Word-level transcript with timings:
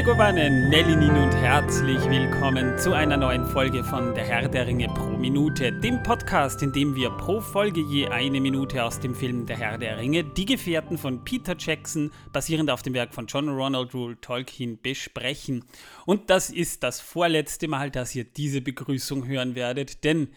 Megovanen, 0.00 0.70
Melinin 0.70 1.14
und 1.14 1.32
herzlich 1.32 2.00
willkommen 2.08 2.78
zu 2.78 2.94
einer 2.94 3.18
neuen 3.18 3.44
Folge 3.44 3.84
von 3.84 4.14
Der 4.14 4.24
Herr 4.24 4.48
der 4.48 4.66
Ringe 4.66 4.86
pro 4.86 5.10
Minute, 5.10 5.72
dem 5.72 6.02
Podcast, 6.02 6.62
in 6.62 6.72
dem 6.72 6.94
wir 6.96 7.10
pro 7.10 7.42
Folge 7.42 7.82
je 7.82 8.08
eine 8.08 8.40
Minute 8.40 8.82
aus 8.82 8.98
dem 8.98 9.14
Film 9.14 9.44
Der 9.44 9.58
Herr 9.58 9.76
der 9.76 9.98
Ringe, 9.98 10.24
Die 10.24 10.46
Gefährten 10.46 10.96
von 10.96 11.22
Peter 11.22 11.54
Jackson, 11.54 12.12
basierend 12.32 12.70
auf 12.70 12.80
dem 12.80 12.94
Werk 12.94 13.12
von 13.12 13.26
John 13.26 13.50
Ronald 13.50 13.92
Rule 13.92 14.18
Tolkien, 14.22 14.80
besprechen. 14.80 15.66
Und 16.06 16.30
das 16.30 16.48
ist 16.48 16.82
das 16.82 17.02
vorletzte 17.02 17.68
Mal, 17.68 17.90
dass 17.90 18.14
ihr 18.14 18.24
diese 18.24 18.62
Begrüßung 18.62 19.26
hören 19.26 19.54
werdet, 19.54 20.02
denn 20.02 20.28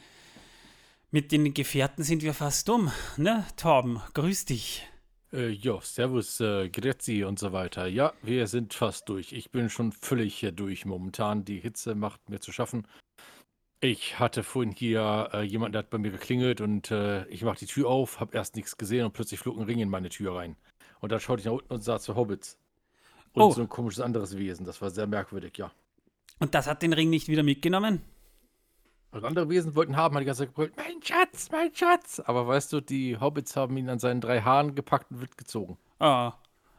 mit 1.10 1.32
den 1.32 1.54
Gefährten 1.54 2.04
sind 2.04 2.22
wir 2.22 2.34
fast 2.34 2.68
dumm, 2.68 2.92
ne? 3.16 3.46
Torben, 3.56 4.02
grüß 4.14 4.44
dich. 4.44 4.86
Äh, 5.34 5.50
ja, 5.50 5.80
Servus, 5.82 6.40
äh, 6.40 6.70
Grüezi 6.70 7.24
und 7.24 7.40
so 7.40 7.52
weiter. 7.52 7.88
Ja, 7.88 8.14
wir 8.22 8.48
sind 8.48 8.74
fast 8.74 9.10
durch. 9.10 9.34
Ich 9.34 9.52
bin 9.52 9.70
schon 9.70 9.92
völlig 9.92 10.36
hier 10.36 10.52
durch 10.52 10.86
momentan. 10.86 11.44
Die 11.44 11.60
Hitze 11.60 11.96
macht 11.96 12.30
mir 12.30 12.40
zu 12.40 12.52
schaffen. 12.52 12.88
Ich 13.80 14.20
hatte 14.20 14.44
vorhin 14.44 14.72
hier 14.72 15.30
äh, 15.34 15.42
jemanden, 15.42 15.74
der 15.74 15.80
hat 15.80 15.90
bei 15.90 15.98
mir 15.98 16.12
geklingelt 16.12 16.62
und 16.62 16.90
äh, 16.92 17.26
ich 17.28 17.42
mache 17.44 17.60
die 17.60 17.66
Tür 17.66 17.90
auf, 17.90 18.20
habe 18.22 18.36
erst 18.36 18.56
nichts 18.56 18.78
gesehen 18.78 19.06
und 19.06 19.14
plötzlich 19.14 19.40
flog 19.42 19.58
ein 19.58 19.64
Ring 19.64 19.80
in 19.80 19.90
meine 19.90 20.10
Tür 20.10 20.36
rein. 20.36 20.56
Und 21.02 21.12
dann 21.12 21.20
schaute 21.20 21.42
ich 21.42 21.46
nach 21.46 21.54
unten 21.54 21.74
und 21.74 21.84
sah 21.84 22.00
zu 22.00 22.16
Hobbits. 22.16 22.58
Und 23.34 23.42
Oh. 23.42 23.52
so 23.52 23.62
ein 23.62 23.68
komisches 23.68 24.00
anderes 24.02 24.38
Wesen. 24.38 24.66
Das 24.66 24.82
war 24.82 24.92
sehr 24.92 25.08
merkwürdig, 25.08 25.58
ja. 25.58 25.72
Und 26.40 26.54
das 26.56 26.68
hat 26.68 26.82
den 26.82 26.94
Ring 26.94 27.10
nicht 27.10 27.28
wieder 27.28 27.44
mitgenommen? 27.44 28.02
Und 29.14 29.26
andere 29.26 29.48
Wesen 29.50 29.76
wollten 29.76 29.96
haben, 29.96 30.16
hat 30.16 30.22
die 30.22 30.26
ganze 30.26 30.44
Zeit 30.44 30.50
gebrüllt, 30.50 30.74
mein 30.76 31.02
Schatz, 31.04 31.50
mein 31.52 31.74
Schatz. 31.74 32.20
Aber 32.20 32.48
weißt 32.48 32.74
du, 32.74 32.82
die 32.82 33.18
Hobbits 33.18 33.56
haben 33.56 33.78
ihn 33.78 33.90
an 33.90 34.00
seinen 34.00 34.22
drei 34.22 34.42
Haaren 34.42 34.74
gepackt 34.76 35.12
und 35.12 35.22
wird 35.22 35.38
gezogen. 35.38 35.78
Ah, 36.00 36.34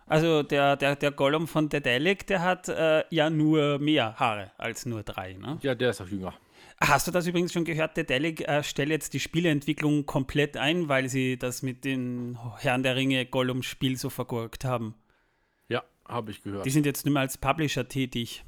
also 0.06 0.42
der, 0.42 0.76
der, 0.76 0.96
der 0.96 1.12
Gollum 1.12 1.48
von 1.48 1.68
Dedelic, 1.68 2.26
der 2.26 2.42
hat 2.42 2.68
äh, 2.68 3.04
ja 3.10 3.30
nur 3.30 3.78
mehr 3.78 4.18
Haare 4.18 4.50
als 4.58 4.84
nur 4.84 5.02
drei. 5.02 5.34
Ne? 5.34 5.58
Ja, 5.62 5.74
der 5.74 5.90
ist 5.90 6.00
auch 6.00 6.08
jünger. 6.08 6.34
Hast 6.80 7.06
du 7.06 7.12
das 7.12 7.26
übrigens 7.26 7.52
schon 7.52 7.64
gehört? 7.64 7.96
Dedelic 7.96 8.46
äh, 8.46 8.62
stellt 8.62 8.90
jetzt 8.90 9.14
die 9.14 9.20
Spieleentwicklung 9.20 10.04
komplett 10.04 10.56
ein, 10.56 10.88
weil 10.88 11.08
sie 11.08 11.38
das 11.38 11.62
mit 11.62 11.84
den 11.84 12.38
Herrn 12.58 12.82
der 12.82 12.96
Ringe 12.96 13.24
Gollum-Spiel 13.24 13.96
so 13.96 14.10
vergurkt 14.10 14.64
haben. 14.64 14.94
Ja, 15.68 15.82
habe 16.06 16.32
ich 16.32 16.42
gehört. 16.42 16.66
Die 16.66 16.70
sind 16.70 16.84
jetzt 16.84 17.06
nicht 17.06 17.12
mehr 17.14 17.22
als 17.22 17.38
Publisher 17.38 17.88
tätig. 17.88 18.44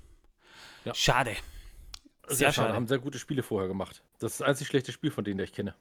Ja. 0.85 0.93
Schade. 0.95 1.37
Sehr 2.29 2.53
schade. 2.53 2.75
Haben 2.75 2.87
sehr 2.87 2.99
gute 2.99 3.19
Spiele 3.19 3.43
vorher 3.43 3.69
gemacht. 3.69 4.03
Das 4.19 4.33
ist 4.33 4.41
das 4.41 4.49
einzig 4.49 4.67
schlechte 4.67 4.93
Spiel 4.93 5.11
von 5.11 5.25
denen, 5.25 5.39
der 5.39 5.45
ich 5.45 5.53
kenne. 5.53 5.75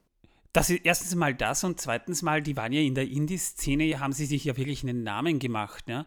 Das 0.53 0.69
ist 0.69 0.85
erstens 0.85 1.15
mal 1.15 1.35
das 1.35 1.63
und 1.63 1.81
zweitens 1.81 2.21
mal, 2.21 2.41
die 2.41 2.55
waren 2.55 2.71
ja 2.71 2.79
in 2.81 2.95
der 2.95 3.09
Indie-Szene, 3.09 3.99
haben 3.99 4.13
sie 4.13 4.25
sich 4.25 4.45
ja 4.45 4.55
wirklich 4.55 4.83
einen 4.83 5.03
Namen 5.03 5.39
gemacht. 5.39 5.89
Ja? 5.89 6.05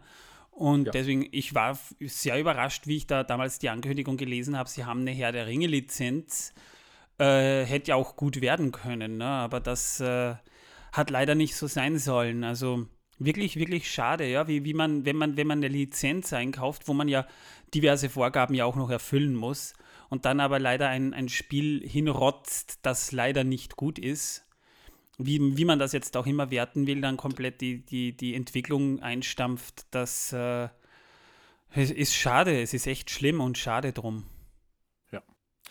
Und 0.49 0.85
Ja. 0.87 0.91
deswegen, 0.91 1.27
ich 1.31 1.53
war 1.53 1.77
sehr 1.99 2.39
überrascht, 2.39 2.87
wie 2.87 2.97
ich 2.97 3.05
da 3.05 3.23
damals 3.23 3.59
die 3.59 3.69
Ankündigung 3.69 4.17
gelesen 4.17 4.57
habe, 4.57 4.67
sie 4.67 4.85
haben 4.85 5.01
eine 5.01 5.11
Herr 5.11 5.31
der 5.31 5.45
Ringe-Lizenz. 5.45 6.53
Äh, 7.19 7.65
hätte 7.65 7.89
ja 7.89 7.95
auch 7.95 8.15
gut 8.15 8.39
werden 8.41 8.71
können, 8.71 9.17
ne? 9.17 9.25
aber 9.25 9.59
das 9.59 9.99
äh, 9.99 10.35
hat 10.93 11.09
leider 11.09 11.35
nicht 11.35 11.55
so 11.55 11.67
sein 11.67 11.99
sollen. 11.99 12.45
Also 12.45 12.87
wirklich, 13.19 13.57
wirklich 13.57 13.91
schade, 13.91 14.25
ja, 14.25 14.47
wie, 14.47 14.63
wie 14.63 14.73
man, 14.73 15.05
wenn 15.05 15.17
man, 15.17 15.35
wenn 15.35 15.45
man 15.45 15.59
eine 15.59 15.67
Lizenz 15.67 16.31
einkauft, 16.31 16.87
wo 16.87 16.93
man 16.93 17.09
ja 17.09 17.27
diverse 17.73 18.09
Vorgaben 18.09 18.55
ja 18.55 18.63
auch 18.65 18.77
noch 18.77 18.89
erfüllen 18.89 19.35
muss 19.35 19.73
und 20.09 20.25
dann 20.25 20.39
aber 20.39 20.59
leider 20.59 20.89
ein, 20.89 21.13
ein 21.13 21.29
Spiel 21.29 21.87
hinrotzt, 21.87 22.79
das 22.81 23.11
leider 23.11 23.43
nicht 23.43 23.75
gut 23.75 23.99
ist, 23.99 24.45
wie, 25.17 25.57
wie 25.57 25.65
man 25.65 25.79
das 25.79 25.91
jetzt 25.91 26.15
auch 26.17 26.25
immer 26.25 26.49
werten 26.49 26.87
will, 26.87 27.01
dann 27.01 27.17
komplett 27.17 27.61
die, 27.61 27.85
die, 27.85 28.15
die 28.15 28.35
Entwicklung 28.35 29.01
einstampft, 29.01 29.85
das 29.91 30.33
äh, 30.33 30.69
ist 31.75 32.15
schade, 32.15 32.61
es 32.61 32.73
ist 32.73 32.87
echt 32.87 33.11
schlimm 33.11 33.41
und 33.41 33.57
schade 33.57 33.91
drum. 33.91 34.25
Ja. 35.11 35.21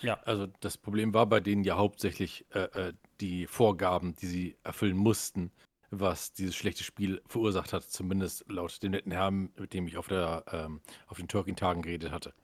Ja. 0.03 0.21
Also 0.25 0.47
das 0.61 0.77
Problem 0.77 1.15
war 1.15 1.27
bei 1.27 1.41
denen 1.41 1.65
ja 1.65 1.77
hauptsächlich 1.77 2.47
äh, 2.51 2.89
äh, 2.89 2.93
die 3.21 3.47
Vorgaben, 3.47 4.15
die 4.17 4.27
sie 4.27 4.57
erfüllen 4.63 4.97
mussten, 4.97 5.51
was 5.91 6.35
dieses 6.35 6.55
schlechte 6.55 6.85
Spiel 6.85 7.23
verursacht 7.27 7.73
hat, 7.73 7.85
zumindest 7.85 8.45
laut 8.49 8.83
dem 8.83 8.91
netten 8.91 9.13
Herrn, 9.13 9.51
mit 9.57 9.73
dem 9.73 9.87
ich 9.87 9.97
auf, 9.97 10.09
der, 10.09 10.45
ähm, 10.53 10.83
auf 11.07 11.17
den 11.17 11.29
Tolkien-Tagen 11.29 11.81
geredet 11.81 12.13
hatte. 12.13 12.35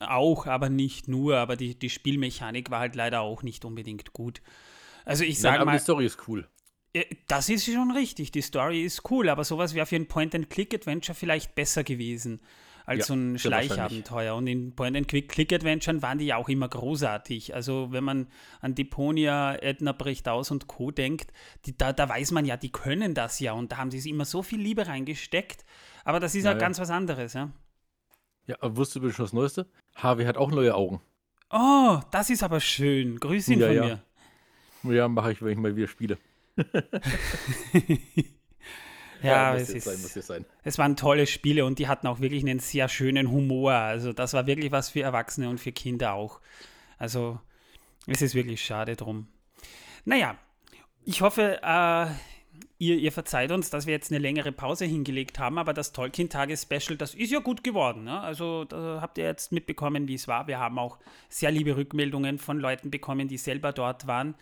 Auch, 0.00 0.46
aber 0.46 0.68
nicht 0.70 1.08
nur, 1.08 1.36
aber 1.36 1.56
die, 1.56 1.78
die 1.78 1.90
Spielmechanik 1.90 2.70
war 2.70 2.80
halt 2.80 2.94
leider 2.94 3.20
auch 3.20 3.42
nicht 3.42 3.64
unbedingt 3.64 4.12
gut. 4.12 4.40
Also 5.04 5.24
ich 5.24 5.40
sage 5.40 5.64
mal, 5.64 5.72
die 5.72 5.82
Story 5.82 6.06
ist 6.06 6.26
cool. 6.26 6.48
Äh, 6.94 7.04
Das 7.28 7.48
ist 7.48 7.66
schon 7.66 7.90
richtig, 7.90 8.30
die 8.32 8.40
Story 8.42 8.82
ist 8.82 9.10
cool, 9.10 9.28
aber 9.28 9.44
sowas 9.44 9.74
wäre 9.74 9.86
für 9.86 9.96
ein 9.96 10.08
Point-and-Click-Adventure 10.08 11.14
vielleicht 11.14 11.54
besser 11.54 11.84
gewesen 11.84 12.40
als 12.86 13.00
Ja, 13.00 13.04
so 13.06 13.14
ein. 13.14 13.38
Schleichabenteuer. 13.38 14.34
Und 14.34 14.46
in 14.46 14.74
Point-and-Click-Adventuren 14.74 16.02
waren 16.02 16.18
die 16.18 16.26
ja 16.26 16.36
auch 16.36 16.48
immer 16.48 16.68
großartig. 16.68 17.54
Also 17.54 17.92
wenn 17.92 18.04
man 18.04 18.28
an 18.60 18.74
Deponia, 18.74 19.54
Edna 19.56 19.92
bricht 19.92 20.28
aus 20.28 20.50
und 20.50 20.66
Co. 20.66 20.90
denkt, 20.90 21.32
die, 21.66 21.76
da, 21.76 21.92
da 21.92 22.08
weiß 22.08 22.30
man 22.32 22.44
ja, 22.44 22.56
die 22.56 22.72
können 22.72 23.14
das 23.14 23.38
ja 23.38 23.52
und 23.52 23.70
da 23.72 23.76
haben 23.76 23.90
sie 23.90 24.08
immer 24.10 24.24
so 24.24 24.42
viel 24.42 24.60
Liebe 24.60 24.86
reingesteckt. 24.86 25.64
Aber 26.04 26.20
das 26.20 26.34
ist 26.34 26.44
ja, 26.44 26.50
Ja, 26.50 26.56
ja. 26.56 26.58
ganz 26.58 26.78
was 26.80 26.90
anderes, 26.90 27.34
ja. 27.34 27.52
Ja, 28.46 28.56
wusstest 28.60 28.96
du 28.96 28.98
übrigens 29.00 29.16
schon 29.16 29.24
das 29.26 29.32
Neueste? 29.32 29.66
Harvey 29.94 30.24
hat 30.24 30.36
auch 30.36 30.50
neue 30.50 30.74
Augen. 30.74 31.00
Oh, 31.50 32.00
das 32.10 32.30
ist 32.30 32.42
aber 32.42 32.60
schön. 32.60 33.20
Grüß 33.20 33.48
ihn 33.48 33.60
Ja, 33.60 33.66
von 33.68 33.76
ja. 33.76 34.00
mir. 34.82 34.94
Ja, 34.94 35.08
mache 35.08 35.32
ich, 35.32 35.42
wenn 35.42 35.52
ich 35.52 35.58
mal 35.58 35.76
wieder 35.76 35.88
spiele. 35.88 36.18
Ja, 39.22 39.52
muss 39.52 39.68
es 39.70 39.86
ist. 40.16 40.26
sein. 40.26 40.44
Es 40.64 40.78
waren 40.78 40.96
tolle 40.96 41.28
Spiele 41.28 41.64
und 41.64 41.78
die 41.78 41.86
hatten 41.86 42.08
auch 42.08 42.18
wirklich 42.18 42.42
einen 42.42 42.58
sehr 42.58 42.88
schönen 42.88 43.30
Humor. 43.30 43.72
Also 43.72 44.12
das 44.12 44.32
war 44.32 44.48
wirklich 44.48 44.72
was 44.72 44.90
für 44.90 45.02
Erwachsene 45.02 45.48
und 45.48 45.58
für 45.58 45.70
Kinder 45.70 46.14
auch. 46.14 46.40
Also 46.98 47.38
es 48.08 48.20
ist 48.20 48.34
wirklich 48.34 48.64
schade 48.64 48.96
drum. 48.96 49.28
Naja, 50.04 50.36
ich 51.04 51.20
hoffe, 51.22 51.60
äh, 51.62 52.06
ihr, 52.82 52.96
ihr 52.96 53.12
verzeiht 53.12 53.52
uns, 53.52 53.70
dass 53.70 53.86
wir 53.86 53.94
jetzt 53.94 54.10
eine 54.10 54.18
längere 54.18 54.50
Pause 54.50 54.84
hingelegt 54.84 55.38
haben, 55.38 55.56
aber 55.56 55.72
das 55.72 55.92
Tolkien-Tage-Special, 55.92 56.96
das 56.96 57.14
ist 57.14 57.30
ja 57.30 57.38
gut 57.38 57.62
geworden. 57.62 58.04
Ne? 58.04 58.20
Also 58.20 58.64
da 58.64 58.98
habt 59.00 59.18
ihr 59.18 59.24
jetzt 59.24 59.52
mitbekommen, 59.52 60.08
wie 60.08 60.14
es 60.14 60.26
war. 60.26 60.48
Wir 60.48 60.58
haben 60.58 60.78
auch 60.80 60.98
sehr 61.28 61.52
liebe 61.52 61.76
Rückmeldungen 61.76 62.38
von 62.38 62.58
Leuten 62.58 62.90
bekommen, 62.90 63.28
die 63.28 63.38
selber 63.38 63.72
dort 63.72 64.08
waren. 64.08 64.34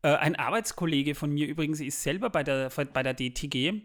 Äh, 0.00 0.14
ein 0.14 0.36
Arbeitskollege 0.36 1.14
von 1.14 1.32
mir 1.32 1.46
übrigens 1.46 1.80
ist 1.80 2.02
selber 2.02 2.30
bei 2.30 2.42
der, 2.42 2.70
bei 2.70 3.02
der 3.02 3.12
DTG 3.12 3.82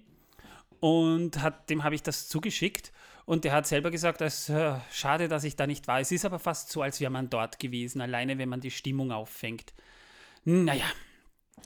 und 0.79 1.41
hat, 1.41 1.69
dem 1.69 1.83
habe 1.83 1.95
ich 1.95 2.01
das 2.01 2.29
zugeschickt 2.29 2.93
und 3.25 3.43
der 3.43 3.51
hat 3.51 3.67
selber 3.67 3.91
gesagt, 3.91 4.21
es 4.21 4.47
äh, 4.47 4.75
schade, 4.89 5.27
dass 5.27 5.43
ich 5.43 5.57
da 5.57 5.67
nicht 5.67 5.89
war. 5.89 5.99
Es 5.99 6.13
ist 6.13 6.23
aber 6.23 6.39
fast 6.39 6.71
so, 6.71 6.81
als 6.81 7.01
wäre 7.01 7.11
man 7.11 7.29
dort 7.29 7.59
gewesen, 7.59 7.99
alleine 7.99 8.37
wenn 8.37 8.47
man 8.47 8.61
die 8.61 8.71
Stimmung 8.71 9.11
auffängt. 9.11 9.73
Naja, 10.45 10.85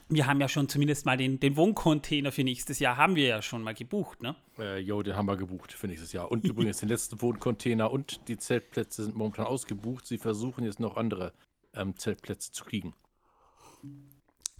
wir 0.08 0.26
haben 0.26 0.40
ja 0.40 0.48
schon 0.48 0.68
zumindest 0.68 1.06
mal 1.06 1.16
den, 1.16 1.40
den 1.40 1.56
Wohncontainer 1.56 2.32
für 2.32 2.44
nächstes 2.44 2.78
Jahr, 2.78 2.96
haben 2.96 3.16
wir 3.16 3.26
ja 3.26 3.42
schon 3.42 3.62
mal 3.62 3.74
gebucht, 3.74 4.22
ne? 4.22 4.36
Äh, 4.58 4.78
jo, 4.78 5.02
den 5.02 5.16
haben 5.16 5.26
wir 5.26 5.36
gebucht 5.36 5.72
für 5.72 5.86
nächstes 5.86 6.12
Jahr. 6.12 6.30
Und 6.30 6.44
übrigens 6.44 6.78
den 6.78 6.88
letzten 6.88 7.20
Wohncontainer 7.22 7.90
und 7.90 8.28
die 8.28 8.36
Zeltplätze 8.36 9.04
sind 9.04 9.16
momentan 9.16 9.46
ausgebucht. 9.46 10.06
Sie 10.06 10.18
versuchen 10.18 10.64
jetzt 10.64 10.80
noch 10.80 10.96
andere 10.96 11.32
ähm, 11.74 11.96
Zeltplätze 11.96 12.52
zu 12.52 12.64
kriegen. 12.64 12.94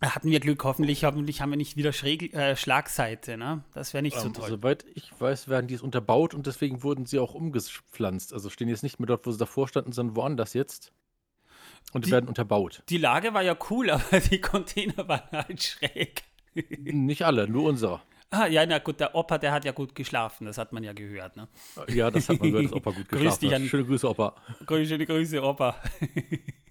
Hatten 0.00 0.30
wir 0.30 0.40
Glück, 0.40 0.64
hoffentlich, 0.64 1.04
hoffentlich 1.04 1.40
haben 1.40 1.50
wir 1.50 1.56
nicht 1.56 1.76
wieder 1.76 1.92
Schräg, 1.92 2.34
äh, 2.34 2.56
Schlagseite, 2.56 3.36
ne? 3.36 3.62
Das 3.72 3.94
wäre 3.94 4.02
nicht 4.02 4.18
so 4.18 4.26
Ähm, 4.26 4.34
toll. 4.34 4.48
Soweit 4.48 4.84
ich 4.94 5.12
weiß, 5.20 5.48
werden 5.48 5.68
die 5.68 5.74
es 5.74 5.82
unterbaut 5.82 6.34
und 6.34 6.46
deswegen 6.46 6.82
wurden 6.82 7.06
sie 7.06 7.20
auch 7.20 7.34
umgepflanzt. 7.34 8.32
Also 8.32 8.50
stehen 8.50 8.68
jetzt 8.68 8.82
nicht 8.82 8.98
mehr 8.98 9.06
dort, 9.06 9.26
wo 9.26 9.30
sie 9.30 9.38
davor 9.38 9.68
standen, 9.68 9.92
sondern 9.92 10.16
woanders 10.16 10.54
jetzt. 10.54 10.92
Und 11.92 12.06
die, 12.06 12.10
werden 12.10 12.28
unterbaut. 12.28 12.82
Die 12.88 12.96
Lage 12.98 13.34
war 13.34 13.42
ja 13.42 13.56
cool, 13.70 13.90
aber 13.90 14.20
die 14.20 14.40
Container 14.40 15.08
waren 15.08 15.30
halt 15.32 15.62
schräg. 15.62 16.22
Nicht 16.78 17.22
alle, 17.24 17.48
nur 17.48 17.64
unserer. 17.64 18.02
Ah, 18.30 18.46
ja, 18.46 18.64
na 18.64 18.78
gut, 18.78 18.98
der 18.98 19.14
Opa, 19.14 19.36
der 19.36 19.52
hat 19.52 19.64
ja 19.66 19.72
gut 19.72 19.94
geschlafen, 19.94 20.46
das 20.46 20.56
hat 20.56 20.72
man 20.72 20.82
ja 20.82 20.94
gehört, 20.94 21.36
ne? 21.36 21.48
Ja, 21.88 22.10
das 22.10 22.28
hat 22.30 22.40
man 22.40 22.50
gehört, 22.50 22.64
dass 22.66 22.72
Opa 22.72 22.90
gut 22.92 23.06
Grüß 23.08 23.18
geschlafen 23.20 23.40
dich 23.40 23.54
an- 23.54 23.66
Schöne 23.66 23.84
Grüße, 23.84 24.08
Opa. 24.08 24.34
Grüße, 24.64 24.98
Grüße, 24.98 25.42
Opa. 25.42 25.76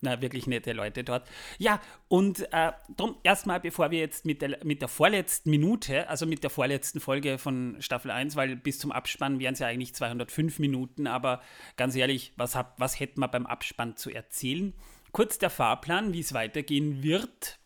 Na, 0.00 0.20
wirklich 0.20 0.46
nette 0.46 0.72
Leute 0.72 1.04
dort. 1.04 1.26
Ja, 1.58 1.80
und 2.08 2.52
äh, 2.52 2.72
drum 2.96 3.16
erstmal, 3.22 3.60
bevor 3.60 3.90
wir 3.90 3.98
jetzt 3.98 4.26
mit 4.26 4.42
der, 4.42 4.58
mit 4.64 4.80
der 4.80 4.88
vorletzten 4.88 5.50
Minute, 5.50 6.08
also 6.08 6.26
mit 6.26 6.42
der 6.42 6.50
vorletzten 6.50 7.00
Folge 7.00 7.38
von 7.38 7.76
Staffel 7.80 8.10
1, 8.10 8.36
weil 8.36 8.56
bis 8.56 8.78
zum 8.78 8.92
Abspann 8.92 9.40
wären 9.40 9.54
es 9.54 9.60
ja 9.60 9.66
eigentlich 9.66 9.94
205 9.94 10.58
Minuten, 10.58 11.06
aber 11.06 11.40
ganz 11.76 11.96
ehrlich, 11.96 12.32
was, 12.36 12.54
hab, 12.54 12.78
was 12.78 13.00
hätten 13.00 13.20
wir 13.20 13.28
beim 13.28 13.46
Abspann 13.46 13.96
zu 13.96 14.10
erzählen? 14.10 14.74
Kurz 15.12 15.38
der 15.38 15.50
Fahrplan, 15.50 16.12
wie 16.12 16.20
es 16.20 16.34
weitergehen 16.34 17.02
wird. 17.02 17.58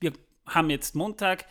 Wir 0.00 0.12
haben 0.46 0.70
jetzt 0.70 0.94
Montag, 0.94 1.46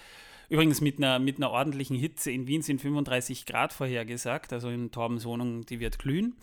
übrigens 0.50 0.82
mit 0.82 0.98
einer, 0.98 1.20
mit 1.20 1.38
einer 1.38 1.52
ordentlichen 1.52 1.96
Hitze. 1.96 2.32
In 2.32 2.48
Wien 2.48 2.62
sind 2.62 2.82
35 2.82 3.46
Grad 3.46 3.74
vorhergesagt, 3.74 4.54
also 4.54 4.70
in 4.70 4.92
Torbens 4.92 5.26
Wohnung, 5.26 5.66
die 5.66 5.80
wird 5.80 6.00
glühen. 6.00 6.36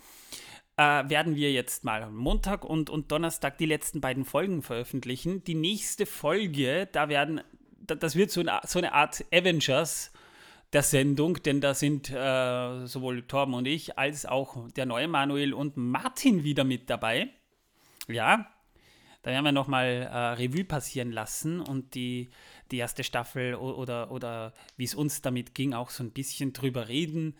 Äh, 0.79 1.09
werden 1.09 1.35
wir 1.35 1.51
jetzt 1.51 1.83
mal 1.83 2.09
Montag 2.09 2.63
und, 2.63 2.89
und 2.89 3.11
Donnerstag 3.11 3.57
die 3.57 3.65
letzten 3.65 3.99
beiden 3.99 4.23
Folgen 4.23 4.61
veröffentlichen. 4.61 5.43
Die 5.43 5.53
nächste 5.53 6.05
Folge, 6.05 6.87
da 6.89 7.09
werden, 7.09 7.41
da, 7.85 7.95
das 7.95 8.15
wird 8.15 8.31
so 8.31 8.39
eine, 8.39 8.61
so 8.65 8.79
eine 8.79 8.93
Art 8.93 9.25
Avengers. 9.29 10.13
der 10.71 10.83
Sendung, 10.83 11.43
denn 11.43 11.59
da 11.59 11.73
sind 11.73 12.09
äh, 12.09 12.85
sowohl 12.85 13.23
Torben 13.23 13.55
und 13.55 13.67
ich 13.67 13.97
als 13.97 14.25
auch 14.25 14.69
der 14.69 14.85
neue 14.85 15.09
Manuel 15.09 15.53
und 15.53 15.75
Martin 15.75 16.45
wieder 16.45 16.63
mit 16.63 16.89
dabei. 16.89 17.27
Ja, 18.07 18.47
da 19.23 19.31
werden 19.31 19.43
wir 19.43 19.51
nochmal 19.51 20.07
äh, 20.09 20.17
Revue 20.41 20.63
passieren 20.63 21.11
lassen 21.11 21.59
und 21.59 21.93
die, 21.93 22.29
die 22.71 22.77
erste 22.77 23.03
Staffel 23.03 23.55
oder, 23.55 24.11
oder 24.11 24.53
wie 24.77 24.85
es 24.85 24.95
uns 24.95 25.21
damit 25.21 25.55
ging, 25.55 25.73
auch 25.73 25.89
so 25.89 26.03
ein 26.03 26.11
bisschen 26.11 26.53
drüber 26.53 26.87
reden. 26.87 27.35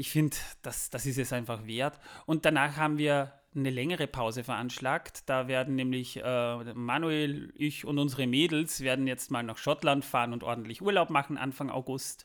Ich 0.00 0.08
finde, 0.08 0.34
das, 0.62 0.88
das 0.88 1.04
ist 1.04 1.18
es 1.18 1.30
einfach 1.30 1.66
wert. 1.66 2.00
Und 2.24 2.46
danach 2.46 2.78
haben 2.78 2.96
wir 2.96 3.34
eine 3.54 3.68
längere 3.68 4.06
Pause 4.06 4.44
veranschlagt. 4.44 5.28
Da 5.28 5.46
werden 5.46 5.74
nämlich 5.74 6.16
äh, 6.16 6.72
Manuel, 6.72 7.52
ich 7.54 7.84
und 7.84 7.98
unsere 7.98 8.26
Mädels 8.26 8.80
werden 8.80 9.06
jetzt 9.06 9.30
mal 9.30 9.42
nach 9.42 9.58
Schottland 9.58 10.06
fahren 10.06 10.32
und 10.32 10.42
ordentlich 10.42 10.80
Urlaub 10.80 11.10
machen 11.10 11.36
Anfang 11.36 11.68
August. 11.68 12.24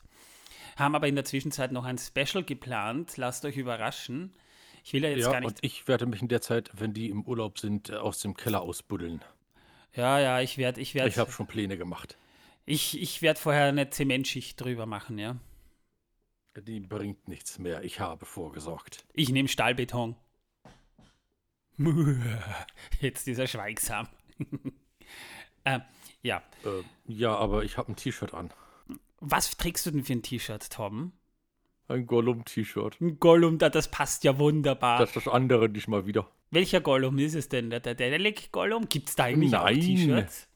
Haben 0.77 0.95
aber 0.95 1.09
in 1.09 1.15
der 1.15 1.25
Zwischenzeit 1.25 1.73
noch 1.73 1.83
ein 1.83 1.97
Special 1.97 2.45
geplant. 2.45 3.17
Lasst 3.17 3.43
euch 3.43 3.57
überraschen. 3.57 4.31
Ich 4.85 4.93
will 4.93 5.03
ja 5.03 5.09
jetzt 5.09 5.25
ja, 5.25 5.31
gar 5.33 5.41
nicht. 5.41 5.49
Und 5.49 5.59
ich 5.61 5.85
werde 5.89 6.05
mich 6.05 6.21
in 6.21 6.29
der 6.29 6.39
Zeit, 6.39 6.71
wenn 6.75 6.93
die 6.93 7.09
im 7.09 7.23
Urlaub 7.25 7.59
sind, 7.59 7.89
äh, 7.89 7.95
aus 7.95 8.19
dem 8.19 8.37
Keller 8.37 8.61
ausbuddeln. 8.61 9.21
Ja, 9.93 10.17
ja, 10.21 10.39
ich 10.39 10.57
werde. 10.57 10.79
Ich, 10.79 10.95
werd, 10.95 11.09
ich 11.09 11.17
habe 11.17 11.29
schon 11.29 11.47
Pläne 11.47 11.77
gemacht. 11.77 12.17
Ich, 12.65 13.01
ich 13.01 13.21
werde 13.21 13.37
vorher 13.37 13.65
eine 13.65 13.89
Zementschicht 13.89 14.61
drüber 14.61 14.85
machen, 14.85 15.19
ja. 15.19 15.35
Die 16.61 16.79
bringt 16.79 17.27
nichts 17.27 17.59
mehr. 17.59 17.83
Ich 17.83 17.99
habe 17.99 18.25
vorgesorgt. 18.25 19.05
Ich 19.13 19.29
nehme 19.29 19.49
Stahlbeton. 19.49 20.15
Jetzt 23.01 23.27
ist 23.27 23.37
er 23.37 23.47
schweigsam. 23.47 24.07
äh, 25.65 25.79
ja. 26.21 26.41
Äh, 26.63 26.83
ja, 27.07 27.35
aber 27.35 27.63
ich 27.63 27.77
habe 27.77 27.91
ein 27.91 27.97
T-Shirt 27.97 28.33
an. 28.33 28.51
Was 29.19 29.57
trägst 29.57 29.85
du 29.85 29.91
denn 29.91 30.05
für 30.05 30.13
ein 30.13 30.23
T-Shirt, 30.23 30.69
Tom? 30.71 31.11
Ein 31.87 32.07
Gollum-T-Shirt. 32.07 33.01
Ein 33.01 33.19
Gollum, 33.19 33.57
das 33.57 33.91
passt 33.91 34.23
ja 34.23 34.39
wunderbar. 34.39 34.99
Das 34.99 35.09
ist 35.09 35.25
das 35.25 35.27
andere 35.27 35.67
nicht 35.67 35.87
mal 35.87 36.05
wieder. 36.05 36.29
Welcher 36.51 36.79
Gollum 36.79 37.17
ist 37.19 37.35
es 37.35 37.49
denn? 37.49 37.69
Der 37.69 37.81
Dedelic 37.81 38.51
Gollum? 38.51 38.87
Gibt 38.87 39.09
es 39.09 39.15
da 39.15 39.25
eigentlich 39.25 39.51
Nein. 39.51 39.61
auch 39.61 39.67
T-Shirts? 39.69 40.47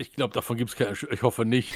Ich 0.00 0.12
glaube, 0.12 0.32
davon 0.32 0.56
gibt 0.56 0.70
es 0.70 0.76
keine. 0.76 0.96
Ich 1.10 1.22
hoffe 1.22 1.44
nicht. 1.44 1.74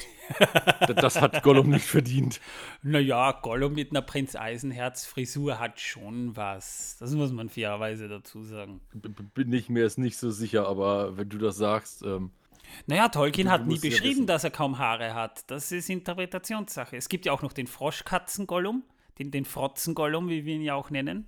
das 0.95 1.21
hat 1.21 1.43
Gollum 1.43 1.69
nicht 1.69 1.85
verdient. 1.85 2.41
Naja, 2.81 3.31
Gollum 3.33 3.73
mit 3.73 3.91
einer 3.91 4.01
Prinz 4.01 4.35
Eisenherz-Frisur 4.35 5.59
hat 5.59 5.79
schon 5.79 6.35
was. 6.35 6.97
Das 6.99 7.11
muss 7.11 7.31
man 7.31 7.49
fairerweise 7.49 8.07
dazu 8.07 8.41
sagen. 8.41 8.81
Bin 9.35 9.53
ich 9.53 9.69
mir 9.69 9.83
jetzt 9.83 9.99
nicht 9.99 10.17
so 10.17 10.31
sicher, 10.31 10.67
aber 10.67 11.17
wenn 11.17 11.29
du 11.29 11.37
das 11.37 11.57
sagst. 11.57 12.01
Ähm, 12.01 12.31
naja, 12.87 13.09
Tolkien 13.09 13.51
hat 13.51 13.67
nie 13.67 13.77
beschrieben, 13.77 14.21
ja 14.21 14.25
dass 14.25 14.43
er 14.43 14.49
kaum 14.49 14.79
Haare 14.79 15.13
hat. 15.13 15.43
Das 15.51 15.71
ist 15.71 15.87
Interpretationssache. 15.91 16.97
Es 16.97 17.09
gibt 17.09 17.27
ja 17.27 17.31
auch 17.31 17.43
noch 17.43 17.53
den 17.53 17.67
Froschkatzen-Gollum, 17.67 18.81
den, 19.19 19.29
den 19.29 19.45
Frotzen-Gollum, 19.45 20.29
wie 20.29 20.45
wir 20.45 20.55
ihn 20.55 20.63
ja 20.63 20.73
auch 20.73 20.89
nennen. 20.89 21.27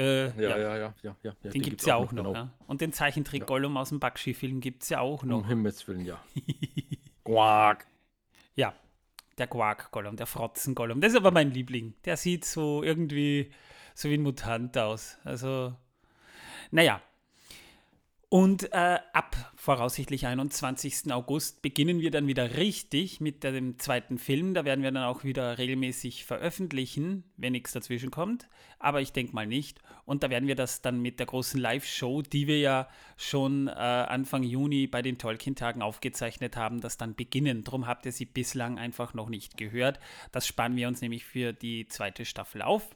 Äh, 0.00 0.28
ja, 0.40 0.56
ja, 0.56 0.56
ja, 0.56 0.76
ja, 0.76 0.94
ja, 1.02 1.16
ja, 1.22 1.32
Den, 1.42 1.52
den 1.52 1.62
gibt 1.62 1.80
es 1.80 1.86
ja 1.86 1.96
auch 1.96 2.10
noch. 2.12 2.22
noch 2.22 2.32
genau. 2.32 2.44
ja. 2.46 2.50
Und 2.66 2.80
den 2.80 2.92
Zeichentrick-Gollum 2.92 3.76
aus 3.76 3.90
dem 3.90 4.00
Bakshi-Film 4.00 4.60
gibt 4.60 4.82
es 4.82 4.88
ja 4.88 5.00
auch 5.00 5.24
noch. 5.24 5.38
Um 5.38 5.46
Himmels 5.46 5.86
Willen, 5.86 6.06
ja. 6.06 6.18
Quark. 7.24 7.86
Ja, 8.54 8.72
der 9.36 9.46
Quark-Gollum, 9.46 10.16
der 10.16 10.26
Frotzen-Gollum. 10.26 11.02
Das 11.02 11.12
ist 11.12 11.18
aber 11.18 11.32
mein 11.32 11.50
Liebling. 11.50 11.92
Der 12.06 12.16
sieht 12.16 12.46
so 12.46 12.82
irgendwie 12.82 13.50
so 13.94 14.08
wie 14.08 14.14
ein 14.14 14.22
Mutant 14.22 14.78
aus. 14.78 15.18
Also, 15.24 15.74
naja, 16.70 17.02
und 18.32 18.72
äh, 18.72 19.00
ab 19.12 19.52
voraussichtlich 19.56 20.24
21. 20.24 21.12
August 21.12 21.62
beginnen 21.62 21.98
wir 21.98 22.12
dann 22.12 22.28
wieder 22.28 22.56
richtig 22.58 23.20
mit 23.20 23.42
dem 23.42 23.76
zweiten 23.80 24.18
Film. 24.18 24.54
Da 24.54 24.64
werden 24.64 24.84
wir 24.84 24.92
dann 24.92 25.02
auch 25.02 25.24
wieder 25.24 25.58
regelmäßig 25.58 26.24
veröffentlichen, 26.24 27.24
wenn 27.36 27.50
nichts 27.50 27.72
dazwischen 27.72 28.12
kommt. 28.12 28.48
Aber 28.78 29.00
ich 29.00 29.12
denke 29.12 29.34
mal 29.34 29.48
nicht. 29.48 29.80
Und 30.04 30.22
da 30.22 30.30
werden 30.30 30.46
wir 30.46 30.54
das 30.54 30.80
dann 30.80 31.02
mit 31.02 31.18
der 31.18 31.26
großen 31.26 31.60
Live-Show, 31.60 32.22
die 32.22 32.46
wir 32.46 32.60
ja 32.60 32.88
schon 33.16 33.66
äh, 33.66 33.72
Anfang 33.72 34.44
Juni 34.44 34.86
bei 34.86 35.02
den 35.02 35.18
Tolkien-Tagen 35.18 35.82
aufgezeichnet 35.82 36.56
haben, 36.56 36.80
das 36.80 36.96
dann 36.96 37.16
beginnen. 37.16 37.64
Darum 37.64 37.88
habt 37.88 38.06
ihr 38.06 38.12
sie 38.12 38.26
bislang 38.26 38.78
einfach 38.78 39.12
noch 39.12 39.28
nicht 39.28 39.56
gehört. 39.56 39.98
Das 40.30 40.46
spannen 40.46 40.76
wir 40.76 40.86
uns 40.86 41.00
nämlich 41.00 41.24
für 41.24 41.52
die 41.52 41.88
zweite 41.88 42.24
Staffel 42.24 42.62
auf. 42.62 42.94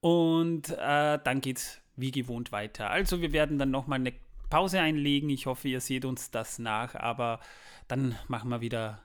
Und 0.00 0.70
äh, 0.70 1.18
dann 1.24 1.42
es 1.44 1.81
wie 1.96 2.10
gewohnt 2.10 2.52
weiter. 2.52 2.90
Also 2.90 3.20
wir 3.20 3.32
werden 3.32 3.58
dann 3.58 3.70
nochmal 3.70 4.00
eine 4.00 4.12
Pause 4.50 4.80
einlegen. 4.80 5.30
Ich 5.30 5.46
hoffe, 5.46 5.68
ihr 5.68 5.80
seht 5.80 6.04
uns 6.04 6.30
das 6.30 6.58
nach, 6.58 6.94
aber 6.94 7.40
dann 7.88 8.16
machen 8.28 8.50
wir 8.50 8.60
wieder 8.60 9.02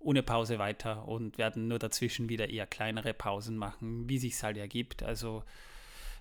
ohne 0.00 0.22
Pause 0.22 0.58
weiter 0.58 1.06
und 1.08 1.38
werden 1.38 1.68
nur 1.68 1.78
dazwischen 1.78 2.28
wieder 2.28 2.50
eher 2.50 2.66
kleinere 2.66 3.14
Pausen 3.14 3.56
machen, 3.56 4.08
wie 4.08 4.18
sich 4.18 4.34
es 4.34 4.42
halt 4.42 4.56
ergibt. 4.56 5.02
Also 5.02 5.42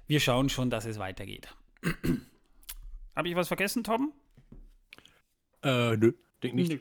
wir 0.08 0.20
schauen 0.20 0.50
schon, 0.50 0.70
dass 0.70 0.86
es 0.86 1.00
weitergeht. 1.00 1.48
Habe 3.16 3.30
ich 3.30 3.36
was 3.36 3.48
vergessen, 3.48 3.84
Tom? 3.84 4.14
Äh, 5.64 5.98
nö, 5.98 6.14
denk 6.42 6.56
nicht. 6.56 6.72
Nö. 6.72 6.80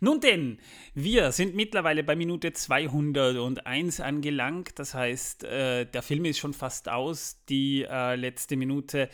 Nun 0.00 0.20
denn, 0.20 0.58
wir 0.94 1.32
sind 1.32 1.54
mittlerweile 1.54 2.04
bei 2.04 2.16
Minute 2.16 2.52
201 2.52 4.00
angelangt. 4.00 4.78
Das 4.78 4.94
heißt, 4.94 5.44
äh, 5.44 5.86
der 5.86 6.02
Film 6.02 6.24
ist 6.24 6.38
schon 6.38 6.54
fast 6.54 6.88
aus. 6.88 7.42
Die 7.48 7.84
äh, 7.88 8.14
letzte 8.16 8.56
Minute, 8.56 9.08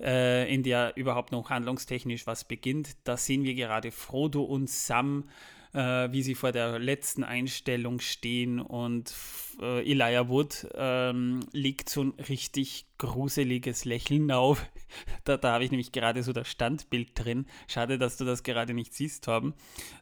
äh, 0.00 0.52
in 0.52 0.62
der 0.62 0.96
überhaupt 0.96 1.32
noch 1.32 1.50
handlungstechnisch 1.50 2.26
was 2.26 2.44
beginnt, 2.44 2.96
da 3.04 3.16
sehen 3.16 3.44
wir 3.44 3.54
gerade 3.54 3.90
Frodo 3.90 4.42
und 4.42 4.68
Sam 4.68 5.24
äh, 5.72 6.10
wie 6.12 6.22
sie 6.22 6.34
vor 6.34 6.52
der 6.52 6.78
letzten 6.78 7.24
Einstellung 7.24 8.00
stehen 8.00 8.60
und 8.60 9.14
äh, 9.60 9.90
Elijah 9.90 10.28
Wood 10.28 10.68
ähm, 10.74 11.40
legt 11.52 11.88
so 11.88 12.02
ein 12.02 12.12
richtig 12.28 12.86
gruseliges 12.98 13.84
Lächeln 13.84 14.30
auf. 14.30 14.64
Da, 15.24 15.36
da 15.36 15.52
habe 15.52 15.64
ich 15.64 15.70
nämlich 15.70 15.92
gerade 15.92 16.22
so 16.22 16.32
das 16.32 16.48
Standbild 16.48 17.10
drin. 17.14 17.44
Schade, 17.66 17.98
dass 17.98 18.16
du 18.16 18.24
das 18.24 18.42
gerade 18.42 18.72
nicht 18.72 18.94
siehst, 18.94 19.24
Torben. 19.24 19.52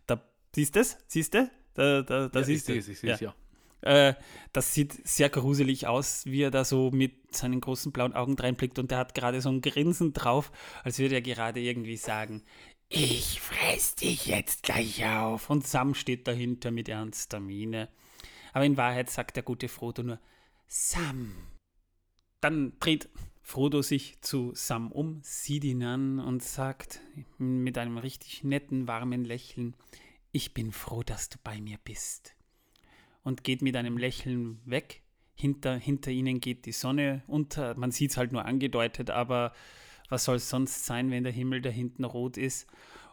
Da, 0.06 0.22
siehst 0.54 0.76
du 0.76 0.80
es? 0.80 0.98
Siehst 1.08 1.34
du? 1.34 1.50
Da, 1.74 2.02
da, 2.02 2.28
da 2.28 2.38
ja, 2.38 2.44
siehst 2.44 2.68
ich 2.68 2.84
sehe 2.84 3.12
es, 3.12 3.20
ja. 3.20 3.34
Äh, 3.80 4.14
das 4.52 4.72
sieht 4.72 5.06
sehr 5.06 5.28
gruselig 5.28 5.86
aus, 5.86 6.26
wie 6.26 6.42
er 6.42 6.50
da 6.50 6.64
so 6.64 6.90
mit 6.90 7.34
seinen 7.34 7.60
großen 7.60 7.92
blauen 7.92 8.14
Augen 8.14 8.34
reinblickt 8.34 8.78
und 8.78 8.90
der 8.90 8.98
hat 8.98 9.14
gerade 9.14 9.40
so 9.40 9.50
ein 9.50 9.60
Grinsen 9.60 10.12
drauf, 10.12 10.50
als 10.82 10.98
würde 10.98 11.16
er 11.16 11.22
gerade 11.22 11.60
irgendwie 11.60 11.96
sagen, 11.96 12.42
ich 12.88 13.40
fress 13.40 13.94
dich 13.96 14.26
jetzt 14.26 14.62
gleich 14.62 15.04
auf. 15.04 15.50
Und 15.50 15.66
Sam 15.66 15.94
steht 15.94 16.26
dahinter 16.26 16.70
mit 16.70 16.88
ernster 16.88 17.40
Miene. 17.40 17.88
Aber 18.52 18.64
in 18.64 18.76
Wahrheit 18.76 19.10
sagt 19.10 19.36
der 19.36 19.42
gute 19.42 19.68
Frodo 19.68 20.02
nur 20.02 20.20
Sam. 20.66 21.34
Dann 22.40 22.72
dreht 22.80 23.08
Frodo 23.42 23.82
sich 23.82 24.20
zu 24.22 24.52
Sam 24.54 24.90
um, 24.90 25.20
sieht 25.22 25.64
ihn 25.64 25.82
an 25.84 26.18
und 26.18 26.42
sagt 26.42 27.00
mit 27.38 27.78
einem 27.78 27.98
richtig 27.98 28.42
netten, 28.42 28.88
warmen 28.88 29.24
Lächeln, 29.24 29.76
ich 30.32 30.52
bin 30.52 30.72
froh, 30.72 31.02
dass 31.02 31.28
du 31.28 31.38
bei 31.44 31.60
mir 31.60 31.78
bist. 31.84 32.34
Und 33.22 33.44
geht 33.44 33.62
mit 33.62 33.76
einem 33.76 33.98
Lächeln 33.98 34.60
weg. 34.64 35.02
Hinter, 35.34 35.76
hinter 35.76 36.10
ihnen 36.10 36.40
geht 36.40 36.66
die 36.66 36.72
Sonne 36.72 37.22
unter. 37.26 37.76
Man 37.76 37.90
sieht 37.90 38.10
es 38.10 38.16
halt 38.16 38.32
nur 38.32 38.44
angedeutet, 38.44 39.10
aber 39.10 39.52
was 40.08 40.24
soll 40.24 40.36
es 40.36 40.48
sonst 40.48 40.86
sein, 40.86 41.10
wenn 41.10 41.24
der 41.24 41.32
Himmel 41.32 41.60
da 41.60 41.70
hinten 41.70 42.04
rot 42.04 42.36
ist? 42.36 42.66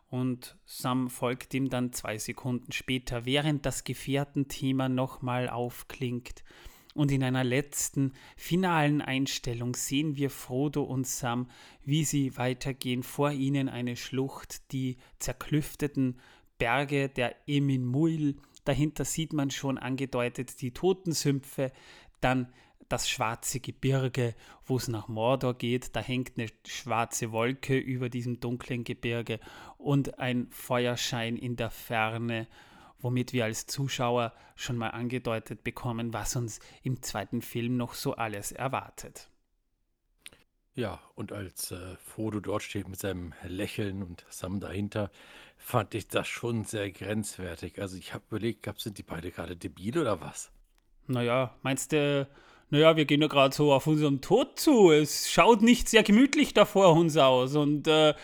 Und 0.10 0.58
Sam 0.66 1.10
folgt 1.10 1.54
ihm 1.56 1.70
dann 1.70 1.92
zwei 1.92 2.20
Sekunden 2.20 2.72
später, 2.72 3.26
während 3.26 3.66
das 3.66 3.84
Gefährtenthema 3.84 4.88
nochmal 4.88 5.50
aufklingt. 5.50 6.44
Und 6.94 7.12
in 7.12 7.24
einer 7.24 7.44
letzten, 7.44 8.14
finalen 8.38 9.02
Einstellung 9.02 9.76
sehen 9.76 10.16
wir 10.16 10.30
Frodo 10.30 10.84
und 10.84 11.08
Sam, 11.08 11.50
wie 11.84 12.04
sie 12.04 12.38
weitergehen. 12.38 13.02
Vor 13.02 13.32
ihnen 13.32 13.70
eine 13.70 13.96
Schlucht, 13.96 14.72
die 14.72 14.98
zerklüfteten 15.18 16.20
Berge 16.60 17.10
der 17.10 17.36
Emin 17.48 17.84
Muil. 17.84 18.36
Dahinter 18.66 19.06
sieht 19.06 19.34
man 19.34 19.50
schon 19.50 19.80
angedeutet 19.80 20.62
die 20.62 20.72
Totensümpfe. 20.72 21.72
Dann 22.22 22.54
das 22.94 23.10
schwarze 23.10 23.60
Gebirge, 23.60 24.36
wo 24.66 24.78
es 24.78 24.88
nach 24.88 25.08
Mordor 25.08 25.56
geht. 25.56 25.96
Da 25.96 26.00
hängt 26.00 26.38
eine 26.38 26.48
schwarze 26.64 27.32
Wolke 27.32 27.76
über 27.76 28.08
diesem 28.08 28.40
dunklen 28.40 28.84
Gebirge 28.84 29.40
und 29.80 30.20
ein 30.20 30.48
Feuerschein 30.52 31.36
in 31.36 31.56
der 31.56 31.72
Ferne, 31.72 32.48
womit 33.00 33.34
wir 33.34 33.46
als 33.46 33.66
Zuschauer 33.66 34.32
schon 34.56 34.78
mal 34.78 34.90
angedeutet 34.90 35.64
bekommen, 35.64 36.14
was 36.14 36.36
uns 36.36 36.60
im 36.84 37.02
zweiten 37.02 37.42
Film 37.42 37.78
noch 37.78 37.96
so 37.96 38.14
alles 38.14 38.52
erwartet. 38.52 39.28
Ja, 40.76 41.02
und 41.16 41.32
als 41.32 41.72
äh, 41.72 41.96
Frodo 41.98 42.42
dort 42.42 42.62
steht 42.62 42.88
mit 42.88 43.00
seinem 43.00 43.34
Lächeln 43.44 44.04
und 44.04 44.24
Sam 44.30 44.60
dahinter, 44.60 45.10
fand 45.58 45.96
ich 45.96 46.08
das 46.08 46.28
schon 46.28 46.64
sehr 46.64 46.92
grenzwertig. 46.92 47.82
Also 47.82 47.98
ich 47.98 48.14
habe 48.14 48.24
überlegt, 48.30 48.70
sind 48.80 49.00
die 49.00 49.04
beide 49.04 49.32
gerade 49.32 49.58
debil 49.58 49.98
oder 49.98 50.22
was? 50.22 50.52
Naja, 51.08 51.56
meinst 51.64 51.92
du, 51.92 52.28
naja, 52.74 52.98
wir 52.98 53.06
gehen 53.06 53.22
ja 53.22 53.28
gerade 53.28 53.56
so 53.56 53.72
auf 53.72 53.86
unserem 53.86 54.20
Tod 54.20 54.60
zu. 54.60 54.90
Es 54.92 55.30
schaut 55.32 55.62
nicht 55.62 55.88
sehr 55.88 56.02
gemütlich 56.02 56.56
da 56.56 56.66
vor 56.66 56.94
uns 56.94 57.16
aus 57.18 57.56
und 57.56 57.88
äh, 57.88 58.16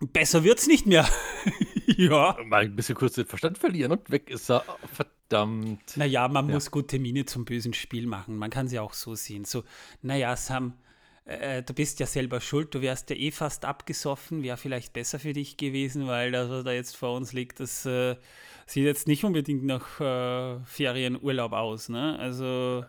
besser 0.00 0.42
wird's 0.42 0.66
nicht 0.66 0.86
mehr. 0.86 1.08
ja. 1.86 2.36
Mal 2.44 2.64
ein 2.64 2.74
bisschen 2.74 2.96
kurz 2.96 3.14
den 3.14 3.26
Verstand 3.26 3.56
verlieren 3.56 3.92
und 3.92 4.10
weg 4.10 4.28
ist 4.28 4.50
er. 4.50 4.64
Verdammt. 4.92 5.96
Naja, 5.96 6.26
man 6.26 6.48
Ja. 6.48 6.54
muss 6.54 6.72
gute 6.72 6.98
Miene 6.98 7.26
zum 7.26 7.44
bösen 7.44 7.74
Spiel 7.74 8.08
machen. 8.08 8.36
Man 8.36 8.50
kann 8.50 8.66
sie 8.66 8.80
auch 8.80 8.92
so 8.92 9.14
sehen. 9.14 9.44
So, 9.44 9.62
naja, 10.02 10.34
Sam, 10.34 10.72
äh, 11.24 11.62
du 11.62 11.74
bist 11.74 12.00
ja 12.00 12.06
selber 12.06 12.40
schuld. 12.40 12.74
Du 12.74 12.80
wärst 12.80 13.08
ja 13.10 13.14
eh 13.16 13.30
fast 13.30 13.64
abgesoffen. 13.64 14.42
Wäre 14.42 14.56
vielleicht 14.56 14.92
besser 14.94 15.20
für 15.20 15.32
dich 15.32 15.56
gewesen, 15.56 16.08
weil 16.08 16.32
das, 16.32 16.50
was 16.50 16.64
da 16.64 16.72
jetzt 16.72 16.96
vor 16.96 17.14
uns 17.16 17.32
liegt, 17.32 17.60
das 17.60 17.86
äh, 17.86 18.16
sieht 18.66 18.84
jetzt 18.84 19.06
nicht 19.06 19.22
unbedingt 19.24 19.64
nach 19.64 20.00
äh, 20.00 20.58
Ferienurlaub 20.64 21.52
aus. 21.52 21.88
Ne? 21.88 22.18
Also, 22.18 22.84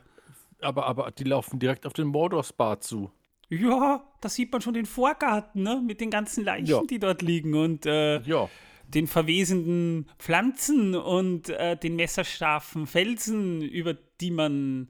Aber, 0.61 0.85
aber 0.85 1.11
die 1.11 1.23
laufen 1.23 1.59
direkt 1.59 1.85
auf 1.85 1.93
den 1.93 2.07
Mordor 2.07 2.43
Spa 2.43 2.79
zu. 2.79 3.11
ja, 3.49 4.03
da 4.21 4.29
sieht 4.29 4.51
man 4.51 4.61
schon 4.61 4.73
den 4.73 4.85
Vorgarten 4.85 5.63
ne? 5.63 5.81
mit 5.85 6.01
den 6.01 6.09
ganzen 6.11 6.43
Leichen, 6.43 6.65
Ja. 6.67 6.81
die 6.89 6.99
dort 6.99 7.21
liegen 7.21 7.53
und 7.55 7.85
äh, 7.85 8.21
Ja. 8.21 8.49
den 8.87 9.07
verwesenden 9.07 10.07
Pflanzen 10.19 10.95
und 10.95 11.49
äh, 11.49 11.77
den 11.77 11.95
messerscharfen 11.95 12.85
Felsen, 12.87 13.61
über 13.61 13.95
die 14.19 14.31
man 14.31 14.89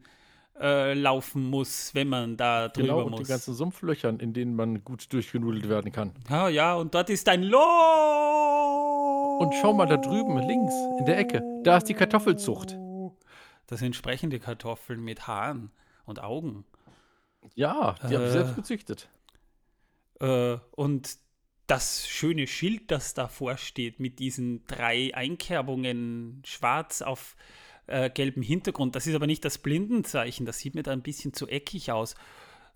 äh, 0.60 0.94
laufen 0.94 1.50
muss, 1.50 1.94
wenn 1.96 2.10
man 2.10 2.36
da 2.36 2.68
drüber 2.68 2.88
Genau, 2.88 3.04
und 3.06 3.12
muss. 3.12 3.22
die 3.22 3.28
ganzen 3.28 3.54
Sumpflöchern, 3.54 4.20
in 4.20 4.34
denen 4.34 4.56
man 4.56 4.84
gut 4.84 5.14
durchgenudelt 5.14 5.70
werden 5.70 5.92
kann. 5.94 6.12
ja, 6.30 6.50
ja, 6.50 6.76
und 6.76 6.94
dort 6.96 7.10
ist 7.12 7.30
ein 7.30 7.44
Loh. 7.44 9.38
Und 9.40 9.54
schau 9.62 9.74
mal 9.74 9.86
da 9.86 9.96
drüben, 9.98 10.38
links, 10.40 10.74
in 11.00 11.06
der 11.06 11.18
Ecke. 11.18 11.42
Da 11.64 11.78
ist 11.78 11.86
die 11.86 11.94
Kartoffelzucht. 11.94 12.78
Das 13.70 13.80
sind 13.80 13.88
entsprechende 13.88 14.40
Kartoffeln 14.40 15.00
mit 15.04 15.28
Haaren 15.28 15.70
und 16.06 16.20
Augen. 16.24 16.66
Ja, 17.54 17.94
die 18.02 18.16
habe 18.16 18.24
Äh. 18.24 18.28
ich 18.28 18.34
selbst 18.34 18.56
gezüchtet. 18.56 19.10
Äh, 20.20 20.58
und 20.72 21.18
das 21.68 22.08
schöne 22.08 22.48
Schild, 22.48 22.90
das 22.90 23.14
davor 23.14 23.58
steht, 23.58 24.00
mit 24.00 24.18
diesen 24.18 24.66
drei 24.66 25.14
Einkerbungen 25.14 26.42
schwarz 26.46 27.04
auf 27.04 27.36
äh, 27.86 28.10
gelbem 28.10 28.42
Hintergrund, 28.42 28.96
das 28.96 29.06
ist 29.06 29.14
aber 29.14 29.28
nicht 29.28 29.46
das 29.46 29.60
Blindenzeichen, 29.60 30.48
das 30.48 30.58
sieht 30.58 30.74
mir 30.74 30.82
da 30.82 30.92
ein 30.92 31.04
bisschen 31.04 31.34
zu 31.34 31.48
eckig 31.48 31.92
aus. 31.92 32.16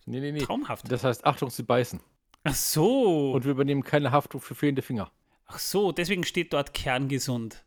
Nee, 0.05 0.19
nee, 0.19 0.31
nee. 0.31 0.39
Traumhaft. 0.39 0.91
Das 0.91 1.03
heißt, 1.03 1.25
Achtung, 1.25 1.49
sie 1.49 1.63
beißen. 1.63 2.01
Ach 2.43 2.53
so. 2.53 3.31
Und 3.31 3.45
wir 3.45 3.51
übernehmen 3.51 3.83
keine 3.83 4.11
Haftung 4.11 4.41
für 4.41 4.53
fehlende 4.53 4.83
Finger. 4.83 5.11
Ach 5.47 5.57
so, 5.57 5.91
deswegen 5.91 6.23
steht 6.23 6.53
dort 6.53 6.75
kerngesund. 6.75 7.65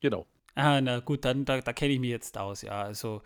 Genau. 0.00 0.26
Ah, 0.54 0.80
na 0.80 1.00
gut, 1.00 1.24
dann 1.24 1.44
da, 1.44 1.60
da 1.60 1.72
kenne 1.72 1.92
ich 1.92 2.00
mich 2.00 2.10
jetzt 2.10 2.36
aus, 2.36 2.62
ja. 2.62 2.82
Also, 2.82 3.22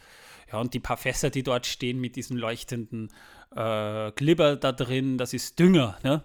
ja, 0.52 0.58
und 0.60 0.74
die 0.74 0.80
paar 0.80 0.96
Fässer, 0.96 1.30
die 1.30 1.42
dort 1.42 1.66
stehen 1.66 2.00
mit 2.00 2.16
diesem 2.16 2.36
leuchtenden 2.36 3.10
äh, 3.54 4.12
Glibber 4.12 4.56
da 4.56 4.72
drin, 4.72 5.18
das 5.18 5.32
ist 5.32 5.58
Dünger, 5.58 5.98
ne? 6.02 6.22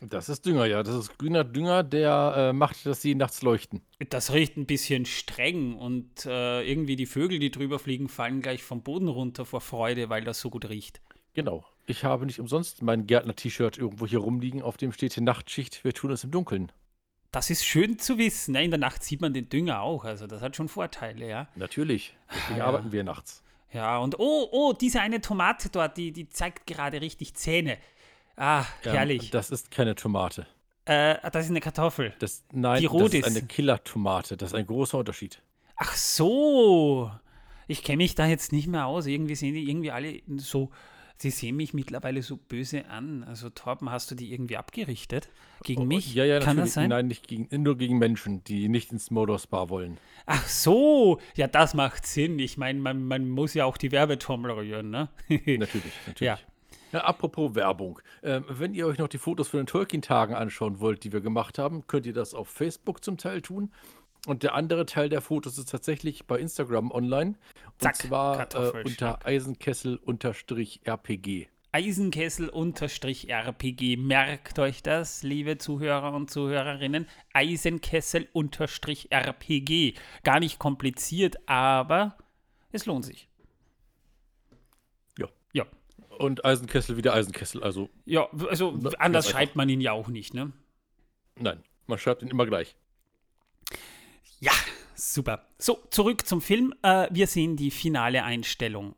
Das 0.00 0.28
ist 0.28 0.44
Dünger, 0.44 0.66
ja. 0.66 0.82
Das 0.82 0.94
ist 0.94 1.18
grüner 1.18 1.44
Dünger, 1.44 1.82
der 1.82 2.34
äh, 2.36 2.52
macht, 2.52 2.84
dass 2.84 3.00
sie 3.00 3.14
nachts 3.14 3.42
leuchten. 3.42 3.80
Das 4.10 4.32
riecht 4.32 4.56
ein 4.56 4.66
bisschen 4.66 5.06
streng 5.06 5.74
und 5.74 6.26
äh, 6.26 6.62
irgendwie 6.68 6.96
die 6.96 7.06
Vögel, 7.06 7.38
die 7.38 7.50
drüber 7.50 7.78
fliegen, 7.78 8.08
fallen 8.08 8.42
gleich 8.42 8.62
vom 8.62 8.82
Boden 8.82 9.08
runter 9.08 9.44
vor 9.44 9.60
Freude, 9.60 10.10
weil 10.10 10.24
das 10.24 10.40
so 10.40 10.50
gut 10.50 10.68
riecht. 10.68 11.00
Genau. 11.34 11.64
Ich 11.86 12.04
habe 12.04 12.26
nicht 12.26 12.40
umsonst 12.40 12.82
mein 12.82 13.06
Gärtner-T-Shirt 13.06 13.78
irgendwo 13.78 14.06
hier 14.06 14.18
rumliegen, 14.18 14.60
auf 14.60 14.76
dem 14.76 14.92
steht 14.92 15.14
hier 15.14 15.22
Nachtschicht, 15.22 15.84
wir 15.84 15.94
tun 15.94 16.10
es 16.10 16.24
im 16.24 16.30
Dunkeln. 16.30 16.72
Das 17.36 17.50
ist 17.50 17.66
schön 17.66 17.98
zu 17.98 18.16
wissen. 18.16 18.52
Ne? 18.52 18.64
In 18.64 18.70
der 18.70 18.80
Nacht 18.80 19.04
sieht 19.04 19.20
man 19.20 19.34
den 19.34 19.50
Dünger 19.50 19.82
auch, 19.82 20.06
also 20.06 20.26
das 20.26 20.40
hat 20.40 20.56
schon 20.56 20.68
Vorteile, 20.68 21.28
ja. 21.28 21.48
Natürlich. 21.54 22.16
Deswegen 22.34 22.60
ja. 22.60 22.64
arbeiten 22.64 22.92
wir 22.92 23.04
nachts. 23.04 23.42
Ja, 23.74 23.98
und 23.98 24.18
oh, 24.18 24.48
oh, 24.50 24.72
diese 24.72 25.02
eine 25.02 25.20
Tomate 25.20 25.68
dort, 25.68 25.98
die, 25.98 26.12
die 26.12 26.30
zeigt 26.30 26.66
gerade 26.66 27.02
richtig 27.02 27.34
Zähne. 27.34 27.76
Ah, 28.36 28.64
Ähm, 28.84 28.92
herrlich. 28.92 29.30
Das 29.30 29.50
ist 29.50 29.70
keine 29.70 29.94
Tomate. 29.94 30.46
Äh, 30.86 31.16
das 31.30 31.44
ist 31.44 31.50
eine 31.50 31.60
Kartoffel. 31.60 32.14
Das, 32.20 32.42
nein, 32.52 32.80
Die 32.80 32.86
das 32.86 32.94
rot 32.94 33.12
ist 33.12 33.26
ist. 33.26 33.36
eine 33.36 33.46
Killer-Tomate. 33.46 34.38
Das 34.38 34.52
ist 34.52 34.54
ein 34.54 34.66
großer 34.66 34.96
Unterschied. 34.96 35.42
Ach 35.76 35.94
so. 35.94 37.10
Ich 37.66 37.82
kenne 37.82 37.98
mich 37.98 38.14
da 38.14 38.24
jetzt 38.24 38.50
nicht 38.50 38.66
mehr 38.66 38.86
aus. 38.86 39.04
Irgendwie 39.04 39.34
sehen 39.34 39.52
die 39.52 39.68
irgendwie 39.68 39.90
alle 39.90 40.22
so. 40.38 40.70
Sie 41.18 41.30
sehen 41.30 41.56
mich 41.56 41.72
mittlerweile 41.74 42.22
so 42.22 42.36
böse 42.36 42.86
an. 42.90 43.24
Also, 43.24 43.48
Torben, 43.50 43.90
hast 43.90 44.10
du 44.10 44.14
die 44.14 44.32
irgendwie 44.32 44.56
abgerichtet? 44.56 45.28
Gegen 45.62 45.86
mich? 45.88 46.12
Oh, 46.14 46.18
Ja, 46.18 46.24
ja, 46.24 46.38
Kann 46.40 46.56
natürlich. 46.56 46.64
das 46.64 46.74
sein? 46.74 46.90
Nein, 46.90 47.06
nicht 47.08 47.26
gegen, 47.26 47.62
nur 47.62 47.76
gegen 47.78 47.98
Menschen, 47.98 48.44
die 48.44 48.68
nicht 48.68 48.92
ins 48.92 49.10
Mordor 49.10 49.38
Spa 49.38 49.68
wollen. 49.70 49.98
Ach 50.26 50.46
so. 50.46 51.18
Ja, 51.34 51.46
das 51.46 51.74
macht 51.74 52.06
Sinn. 52.06 52.38
Ich 52.38 52.58
meine, 52.58 52.78
man, 52.80 53.02
man 53.04 53.28
muss 53.30 53.54
ja 53.54 53.64
auch 53.64 53.76
die 53.78 53.92
Werbetrommel 53.92 54.50
rühren, 54.50 54.90
ne? 54.90 55.08
Natürlich, 55.28 55.92
natürlich. 56.06 56.20
Ja. 56.20 56.38
Ja, 56.92 57.00
apropos 57.00 57.54
Werbung. 57.56 57.98
Ähm, 58.22 58.44
wenn 58.48 58.72
ihr 58.72 58.86
euch 58.86 58.98
noch 58.98 59.08
die 59.08 59.18
Fotos 59.18 59.48
von 59.48 59.58
den 59.60 59.66
Tolkien-Tagen 59.66 60.34
anschauen 60.34 60.78
wollt, 60.78 61.02
die 61.02 61.12
wir 61.12 61.20
gemacht 61.20 61.58
haben, 61.58 61.86
könnt 61.88 62.06
ihr 62.06 62.12
das 62.12 62.32
auf 62.32 62.48
Facebook 62.48 63.02
zum 63.02 63.18
Teil 63.18 63.42
tun. 63.42 63.72
Und 64.26 64.42
der 64.42 64.54
andere 64.54 64.84
Teil 64.86 65.08
der 65.08 65.20
Fotos 65.20 65.56
ist 65.56 65.70
tatsächlich 65.70 66.26
bei 66.26 66.40
Instagram 66.40 66.90
online. 66.90 67.36
Zack, 67.78 67.94
und 67.94 68.02
zwar 68.08 68.52
äh, 68.54 68.82
unter 68.82 69.24
Eisenkessel-RPG. 69.24 71.46
Eisenkessel-RPG. 71.70 73.96
Merkt 73.98 74.58
euch 74.58 74.82
das, 74.82 75.22
liebe 75.22 75.58
Zuhörer 75.58 76.12
und 76.12 76.28
Zuhörerinnen. 76.28 77.06
Eisenkessel-RPG. 77.34 79.94
Gar 80.24 80.40
nicht 80.40 80.58
kompliziert, 80.58 81.36
aber 81.48 82.18
es 82.72 82.84
lohnt 82.84 83.04
sich. 83.04 83.28
Ja. 85.18 85.28
Ja. 85.52 85.66
Und 86.18 86.44
Eisenkessel 86.44 86.96
wieder 86.96 87.14
Eisenkessel. 87.14 87.62
Also, 87.62 87.90
Ja, 88.04 88.28
also 88.48 88.76
anders 88.98 89.30
schreibt 89.30 89.54
man 89.54 89.68
ihn 89.68 89.80
ja 89.80 89.92
auch 89.92 90.08
nicht, 90.08 90.34
ne? 90.34 90.50
nein, 91.38 91.62
man 91.86 91.98
schreibt 91.98 92.22
ihn 92.22 92.28
immer 92.28 92.46
gleich. 92.46 92.74
Ja, 94.40 94.52
super. 94.94 95.46
So, 95.58 95.78
zurück 95.90 96.26
zum 96.26 96.40
Film. 96.40 96.74
Äh, 96.82 97.08
wir 97.10 97.26
sehen 97.26 97.56
die 97.56 97.70
finale 97.70 98.24
Einstellung. 98.24 98.94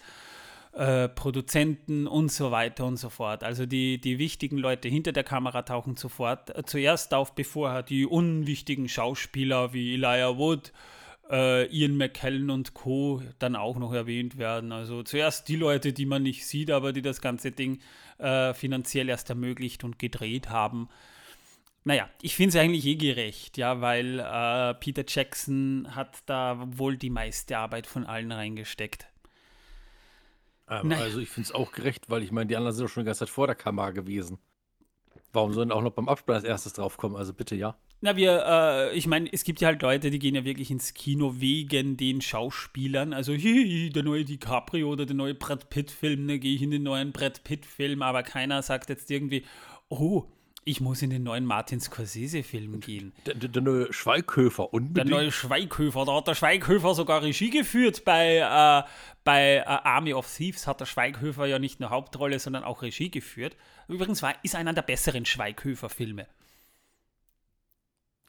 äh, 0.73 1.09
Produzenten 1.09 2.07
und 2.07 2.33
so 2.33 2.51
weiter 2.51 2.87
und 2.87 2.97
so 2.97 3.11
fort. 3.11 3.45
Also 3.45 3.67
die, 3.67 4.01
die 4.01 4.19
wichtigen 4.19 4.57
Leute 4.57 4.89
hinter 4.89 5.13
der 5.13 5.25
Kamera 5.25 5.63
tauchen 5.63 5.97
sofort 5.97 6.57
äh, 6.57 6.65
zuerst 6.65 7.13
auf, 7.15 7.35
bevor 7.35 7.83
die 7.83 8.07
unwichtigen 8.07 8.89
Schauspieler 8.89 9.73
wie 9.75 9.95
Elijah 9.95 10.39
Wood, 10.39 10.73
äh, 11.31 11.67
Ian 11.67 11.97
McKellen 11.97 12.51
und 12.51 12.75
Co. 12.75 13.23
dann 13.39 13.55
auch 13.55 13.79
noch 13.79 13.93
erwähnt 13.93 14.39
werden. 14.39 14.73
Also 14.73 15.03
zuerst 15.03 15.49
die 15.49 15.57
Leute, 15.57 15.93
die 15.93 16.07
man 16.07 16.23
nicht 16.23 16.47
sieht, 16.47 16.71
aber 16.71 16.93
die 16.93 17.03
das 17.03 17.21
ganze 17.21 17.53
Ding 17.53 17.81
äh, 18.19 18.55
finanziell 18.55 19.09
erst 19.09 19.29
ermöglicht 19.29 19.85
und 19.85 19.99
gedreht 19.99 20.49
haben. 20.49 20.89
Naja, 21.85 22.09
ich 22.23 22.37
finde 22.37 22.51
es 22.51 22.57
eigentlich 22.57 22.87
eh 22.87 22.95
gerecht, 22.95 23.59
ja, 23.59 23.81
weil 23.81 24.21
äh, 24.21 24.75
Peter 24.75 25.05
Jackson 25.07 25.89
hat 25.95 26.19
da 26.27 26.65
wohl 26.79 26.97
die 26.97 27.11
meiste 27.11 27.59
Arbeit 27.59 27.87
von 27.89 28.07
allen 28.07 28.31
reingesteckt. 28.31 29.12
Ähm, 30.73 30.89
Naja. 30.89 31.03
Also 31.03 31.21
ich 31.21 31.29
finde 31.29 31.49
es 31.49 31.55
auch 31.55 31.73
gerecht, 31.73 32.09
weil 32.09 32.23
ich 32.23 32.33
meine, 32.33 32.47
die 32.47 32.57
anderen 32.57 32.75
sind 32.75 32.85
doch 32.87 32.93
schon 32.93 33.03
die 33.03 33.07
ganze 33.07 33.21
Zeit 33.21 33.29
vor 33.29 33.47
der 33.47 33.57
Kamera 33.57 33.91
gewesen. 33.91 34.39
Warum 35.33 35.53
sollen 35.53 35.73
auch 35.73 35.83
noch 35.83 35.93
beim 35.93 36.09
Abspann 36.09 36.37
als 36.37 36.45
erstes 36.45 36.75
draufkommen? 36.75 37.17
Also 37.17 37.33
bitte 37.33 37.55
ja. 37.55 37.77
Na, 38.05 38.17
wir, 38.17 38.45
äh, 38.45 38.97
ich 38.97 39.07
meine, 39.07 39.33
es 39.33 39.45
gibt 39.45 39.61
ja 39.61 39.69
halt 39.69 39.81
Leute, 39.81 40.11
die 40.11 40.19
gehen 40.19 40.35
ja 40.35 40.45
wirklich 40.45 40.71
ins 40.71 40.93
Kino 40.93 41.37
wegen 41.39 41.97
den 41.97 42.21
Schauspielern. 42.21 43.13
Also, 43.13 43.33
hihi, 43.33 43.91
der 43.91 44.03
neue 44.03 44.25
DiCaprio 44.25 44.91
oder 44.91 45.07
der 45.07 45.15
neue 45.15 45.35
Brad 45.35 45.71
Pitt-Film, 45.71 46.27
da 46.27 46.37
gehe 46.37 46.57
ich 46.57 46.63
in 46.63 46.73
den 46.73 46.83
neuen 46.83 47.13
Brad 47.13 47.45
Pitt-Film, 47.45 48.03
aber 48.03 48.25
keiner 48.25 48.61
sagt 48.63 48.89
jetzt 48.89 49.09
irgendwie, 49.09 49.45
oh, 49.89 50.25
ich 50.65 50.81
muss 50.81 51.03
in 51.03 51.11
den 51.11 51.25
neuen 51.25 51.45
Martin 51.45 51.81
Scorsese-Film 51.81 52.81
gehen. 52.81 53.13
Der, 53.27 53.35
der, 53.35 53.49
der 53.49 53.63
neue 53.63 53.93
Schweighöfer 53.93 54.73
unbedingt. 54.73 54.97
Der 55.09 55.17
neue 55.17 55.33
Schweighöfer, 55.33 56.05
da 56.05 56.17
hat 56.17 56.29
der 56.29 56.35
Schweighöfer 56.35 56.95
sogar 56.95 57.23
Regie 57.23 57.51
geführt 57.51 58.05
bei, 58.05 58.37
äh, 58.37 58.89
bei 59.25 59.57
äh, 59.57 59.63
Army 59.65 60.15
of 60.15 60.33
Thieves, 60.33 60.67
hat 60.67 60.81
der 60.81 60.87
Schweighöfer 60.87 61.47
ja 61.47 61.59
nicht 61.59 61.81
nur 61.81 61.91
Hauptrolle, 61.91 62.39
sondern 62.39 62.63
auch 62.63 62.83
Regie 62.83 63.11
geführt. 63.11 63.57
Übrigens 63.89 64.23
war, 64.23 64.35
ist 64.45 64.55
einer 64.55 64.73
der 64.73 64.83
besseren 64.83 65.25
Schweighöfer-Filme. 65.25 66.27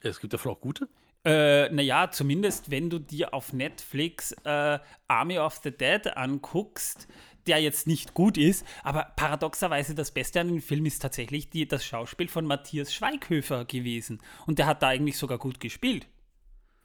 Es 0.01 0.19
gibt 0.19 0.33
davon 0.33 0.53
auch 0.53 0.59
gute. 0.59 0.89
Äh, 1.25 1.69
naja, 1.69 2.11
zumindest 2.11 2.69
wenn 2.69 2.89
du 2.89 2.99
dir 2.99 3.33
auf 3.33 3.53
Netflix 3.53 4.33
äh, 4.43 4.79
Army 5.07 5.39
of 5.39 5.61
the 5.63 5.71
Dead 5.71 6.17
anguckst, 6.17 7.07
der 7.47 7.59
jetzt 7.59 7.88
nicht 7.88 8.13
gut 8.13 8.38
ist, 8.38 8.65
aber 8.83 9.12
paradoxerweise 9.15 9.95
das 9.95 10.12
Beste 10.12 10.41
an 10.41 10.47
dem 10.47 10.62
Film 10.62 10.85
ist 10.85 11.01
tatsächlich 11.01 11.50
die, 11.50 11.67
das 11.67 11.85
Schauspiel 11.85 12.27
von 12.27 12.45
Matthias 12.45 12.93
Schweighöfer 12.93 13.65
gewesen. 13.65 14.21
Und 14.45 14.59
der 14.59 14.65
hat 14.65 14.81
da 14.81 14.89
eigentlich 14.89 15.17
sogar 15.17 15.38
gut 15.38 15.59
gespielt. 15.59 16.07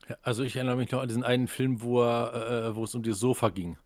Ja, 0.09 0.17
also 0.23 0.43
ich 0.43 0.57
erinnere 0.57 0.77
mich 0.77 0.91
noch 0.91 1.03
an 1.03 1.09
diesen 1.09 1.25
einen 1.25 1.49
Film, 1.49 1.83
wo, 1.83 2.03
er, 2.03 2.69
äh, 2.71 2.77
wo 2.77 2.85
es 2.85 2.95
um 2.95 3.03
das 3.03 3.19
Sofa 3.19 3.51
ging. 3.51 3.77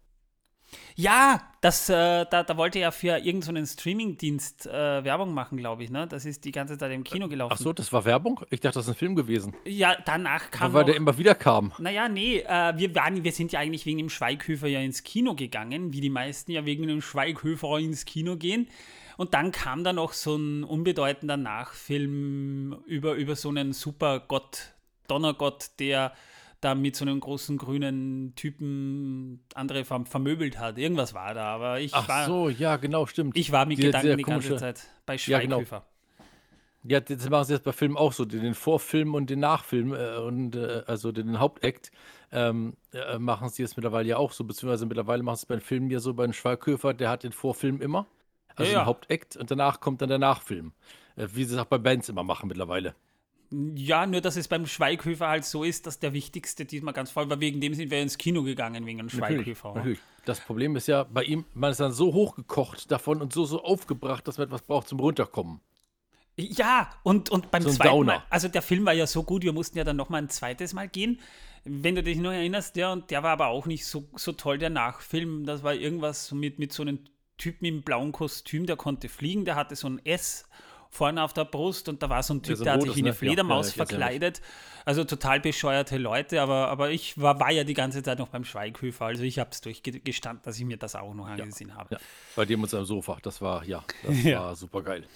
Ja, 0.95 1.41
das, 1.61 1.89
äh, 1.89 2.27
da, 2.29 2.43
da 2.43 2.57
wollte 2.57 2.79
er 2.79 2.93
für 2.93 3.19
irgendeinen 3.19 3.65
so 3.67 3.73
Streamingdienst 3.75 4.67
äh, 4.67 5.05
Werbung 5.05 5.33
machen, 5.33 5.57
glaube 5.59 5.85
ich. 5.85 5.91
Ne? 5.91 6.07
Das 6.07 6.25
ist 6.25 6.45
die 6.45 6.53
ganze 6.53 6.77
Zeit 6.77 6.93
im 6.93 7.05
Kino 7.05 7.29
gelaufen. 7.29 7.55
Ach 7.55 7.63
so, 7.63 7.73
das 7.73 7.93
war 7.93 8.05
Werbung? 8.05 8.41
Ich 8.51 8.61
dachte, 8.61 8.79
das 8.79 8.87
ist 8.87 8.95
ein 8.95 8.97
Film 8.97 9.15
gewesen. 9.15 9.55
Ja, 9.65 9.97
danach 10.05 10.51
kam. 10.51 10.73
weil 10.73 10.85
der 10.85 10.97
immer 10.97 11.17
wieder 11.19 11.35
kam. 11.35 11.73
Naja, 11.79 12.09
nee, 12.09 12.39
äh, 12.39 12.77
wir, 12.77 12.95
waren, 12.95 13.25
wir 13.25 13.33
sind 13.33 13.53
ja 13.53 13.61
eigentlich 13.61 13.87
wegen 13.87 13.99
dem 13.99 14.11
Schweighöfer 14.11 14.67
ja 14.67 14.81
ins 14.81 15.03
Kino 15.03 15.35
gegangen, 15.35 15.93
wie 15.93 16.01
die 16.01 16.11
meisten 16.11 16.53
ja 16.53 16.65
wegen 16.65 16.87
dem 16.87 17.01
Schweighöfer 17.01 17.79
ins 17.79 18.05
Kino 18.05 18.37
gehen. 18.37 18.69
Und 19.17 19.35
dann 19.35 19.53
kam 19.53 19.85
da 19.85 19.93
noch 19.93 20.13
so 20.13 20.37
ein 20.37 20.65
unbedeutender 20.65 21.37
Nachfilm 21.37 22.83
über, 22.87 23.15
über 23.15 23.37
so 23.37 23.51
einen 23.51 23.73
Supergott, 23.73 24.73
Donnergott, 25.07 25.71
der 25.79 26.13
da 26.63 26.75
mit 26.75 26.97
so 26.97 27.05
einem 27.05 27.21
großen 27.21 27.59
grünen 27.59 28.35
Typen 28.37 29.41
andere 29.55 29.85
verm 29.85 30.07
vermöbelt 30.07 30.59
hat. 30.59 30.79
Irgendwas 30.79 31.13
war 31.13 31.35
da, 31.35 31.45
aber 31.55 31.81
ich 31.81 31.93
Ach 31.95 32.09
war. 32.09 32.27
so, 32.27 32.49
ja, 32.49 32.77
genau, 32.77 33.07
stimmt. 33.07 33.37
Ich 33.37 33.53
war 33.53 33.67
mit 33.67 33.79
Sehr- 33.79 33.87
Gedanken 33.89 34.17
die 34.17 34.23
ganze 34.25 34.57
Zeit 34.57 34.83
bei 35.05 35.17
Ja, 35.17 35.41
genau. 35.41 35.57
Schweighöfer. 35.57 35.85
Ja, 36.85 36.99
das 36.99 37.29
machen 37.29 37.45
sie 37.45 37.53
jetzt 37.55 37.63
bei 37.65 37.73
Filmen 37.73 37.97
auch 37.97 38.13
so, 38.13 38.25
den 38.25 38.55
Vorfilm 38.55 39.15
und 39.15 39.31
den 39.31 39.39
Nachfilm 39.39 39.95
äh, 39.95 40.17
und 40.17 40.57
äh, 40.57 40.83
also 40.87 41.13
den 41.13 41.39
Hauptakt 41.39 41.93
ähm, 42.33 42.77
äh, 42.93 43.19
machen 43.21 43.49
sie 43.51 43.63
jetzt 43.63 43.77
mittlerweile 43.77 44.09
ja 44.09 44.17
auch 44.17 44.33
so, 44.33 44.43
beziehungsweise 44.43 44.87
mittlerweile 44.87 45.23
machen 45.23 45.37
sie 45.37 45.43
es 45.43 45.47
bei 45.47 45.55
den 45.57 45.61
Filmen 45.61 45.91
ja 45.91 46.01
so, 46.01 46.13
bei 46.15 46.27
den 46.27 46.33
Schweighöfer, 46.33 46.93
der 46.93 47.11
hat 47.11 47.23
den 47.23 47.31
Vorfilm 47.33 47.81
immer, 47.81 48.07
also 48.57 48.65
Ja, 48.65 48.79
ja. 48.79 48.83
den 48.83 48.87
Hauptakt 48.87 49.37
und 49.37 49.49
danach 49.53 49.79
kommt 49.81 50.03
dann 50.03 50.09
der 50.09 50.19
Nachfilm. 50.19 50.73
Äh, 51.15 51.29
wie 51.35 51.45
sie 51.45 51.55
es 51.55 51.61
auch 51.61 51.67
bei 51.67 51.79
Bands 51.79 52.09
immer 52.09 52.25
machen 52.25 52.49
mittlerweile. 52.49 52.95
Ja, 53.75 54.07
nur 54.07 54.21
dass 54.21 54.37
es 54.37 54.49
beim 54.49 54.67
Schweighöfer 54.67 55.29
halt 55.29 55.45
so 55.45 55.63
ist, 55.63 55.87
dass 55.87 55.99
der 55.99 56.13
wichtigste 56.13 56.65
diesmal 56.65 56.95
ganz 56.95 57.11
voll 57.11 57.29
war. 57.29 57.41
Wegen 57.41 57.61
dem 57.61 57.75
sind 57.75 57.91
wir 57.91 58.01
ins 58.01 58.17
Kino 58.17 58.43
gegangen, 58.43 58.87
wegen 58.87 58.99
dem 58.99 59.07
Natürlich, 59.07 59.45
Schweighöfer. 59.45 59.75
natürlich. 59.75 59.99
Das 60.25 60.41
Problem 60.41 60.77
ist 60.77 60.87
ja, 60.89 61.05
bei 61.05 61.25
ihm, 61.25 61.45
man 61.53 61.73
ist 61.73 61.81
dann 61.81 61.93
so 61.93 62.15
hochgekocht 62.15 62.91
davon 62.91 63.21
und 63.21 63.33
so, 63.33 63.45
so 63.45 63.63
aufgebracht, 63.63 64.27
dass 64.27 64.39
man 64.39 64.47
etwas 64.47 64.63
braucht 64.63 64.89
zum 64.89 65.01
Runterkommen. 65.01 65.61
Ja, 66.37 66.91
und, 67.03 67.29
und 67.29 67.51
beim 67.51 67.63
So 67.63 67.71
zweiten 67.71 67.91
Downer. 67.91 68.13
Mal, 68.15 68.23
also 68.31 68.49
der 68.49 68.63
Film 68.63 68.87
war 68.87 68.95
ja 68.95 69.07
so 69.07 69.23
gut, 69.23 69.43
wir 69.43 69.53
mussten 69.53 69.77
ja 69.77 69.85
dann 69.85 69.97
nochmal 69.97 70.23
ein 70.23 70.31
zweites 70.31 70.73
Mal 70.73 70.89
gehen. 70.89 71.21
Wenn 71.65 71.95
du 71.95 72.03
dich 72.03 72.19
noch 72.19 72.33
erinnerst, 72.33 72.77
ja, 72.77 72.93
und 72.93 73.11
der 73.11 73.23
war 73.23 73.33
aber 73.33 73.49
auch 73.49 73.67
nicht 73.67 73.85
so, 73.85 74.09
so 74.15 74.33
toll, 74.33 74.59
der 74.59 74.71
Nachfilm. 74.71 75.45
Das 75.45 75.63
war 75.63 75.75
irgendwas 75.75 76.33
mit, 76.33 76.59
mit 76.59 76.73
so 76.73 76.83
einem 76.83 77.01
Typen 77.37 77.67
im 77.67 77.83
blauen 77.83 78.13
Kostüm, 78.13 78.67
der 78.67 78.77
konnte 78.77 79.09
fliegen, 79.09 79.45
der 79.45 79.57
hatte 79.57 79.77
so 79.77 79.89
ein 79.89 80.05
S 80.05 80.49
vorne 80.93 81.23
auf 81.23 81.33
der 81.33 81.47
Brust 81.47 81.89
und 81.89 82.03
da 82.03 82.11
war 82.11 82.23
so 82.23 82.35
ein 82.35 82.43
Typ, 82.43 82.59
so 82.59 82.63
ein 82.63 82.65
der 82.65 82.73
hat 82.75 82.83
sich 82.83 82.95
wie 82.95 83.01
eine 83.01 83.03
ne? 83.03 83.09
Ja, 83.09 83.15
Fledermaus 83.15 83.75
ja, 83.75 83.83
ja 83.83 83.87
verkleidet. 83.87 84.43
Also 84.85 85.05
total 85.05 85.41
bescheuerte 85.41 85.97
Leute, 85.97 86.43
aber, 86.43 86.69
aber 86.69 86.91
ich 86.91 87.21
war, 87.21 87.41
war 87.41 87.51
ja 87.51 87.65
die 87.65 87.75
ganze 87.75 88.03
Zeit 88.03 88.19
noch 88.19 88.29
beim 88.29 88.45
Schweighöfer, 88.45 89.07
also 89.07 89.23
ich 89.23 89.39
habe 89.39 89.51
es 89.53 89.61
durchgestanden, 89.61 90.45
dass 90.45 90.59
ich 90.59 90.65
mir 90.65 90.77
das 90.77 90.95
auch 90.95 91.15
noch 91.15 91.29
angesehen 91.29 91.75
habe. 91.75 91.95
Ja, 91.95 92.01
bei 92.37 92.45
dem 92.45 92.63
uns 92.63 92.75
am 92.75 92.85
Sofa, 92.85 93.19
das 93.23 93.41
war, 93.41 93.65
ja, 93.65 93.83
das 94.03 94.23
Ja. 94.25 94.41
war 94.41 94.57
super 94.57 94.83
geil. 94.83 95.07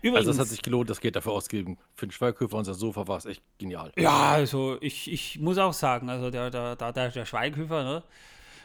Übrigens, 0.00 0.28
Also 0.28 0.30
es 0.32 0.38
hat 0.38 0.48
sich 0.48 0.62
gelohnt, 0.62 0.90
das 0.90 1.00
Geld 1.00 1.16
dafür 1.16 1.32
ausgegeben. 1.32 1.78
Für 1.94 2.06
den 2.06 2.12
Schweighöfer 2.12 2.56
und 2.56 2.64
sein 2.64 2.74
Sofa 2.74 3.08
war 3.08 3.18
es 3.18 3.26
echt 3.26 3.42
genial. 3.58 3.92
Ja, 3.96 4.32
also 4.32 4.76
ich, 4.80 5.10
ich 5.10 5.38
muss 5.38 5.58
auch 5.58 5.72
sagen, 5.72 6.08
also 6.08 6.30
der, 6.30 6.50
der, 6.50 6.76
der, 6.76 6.92
der, 7.10 7.24
Schweighöfer, 7.24 7.84
ne? 7.84 8.02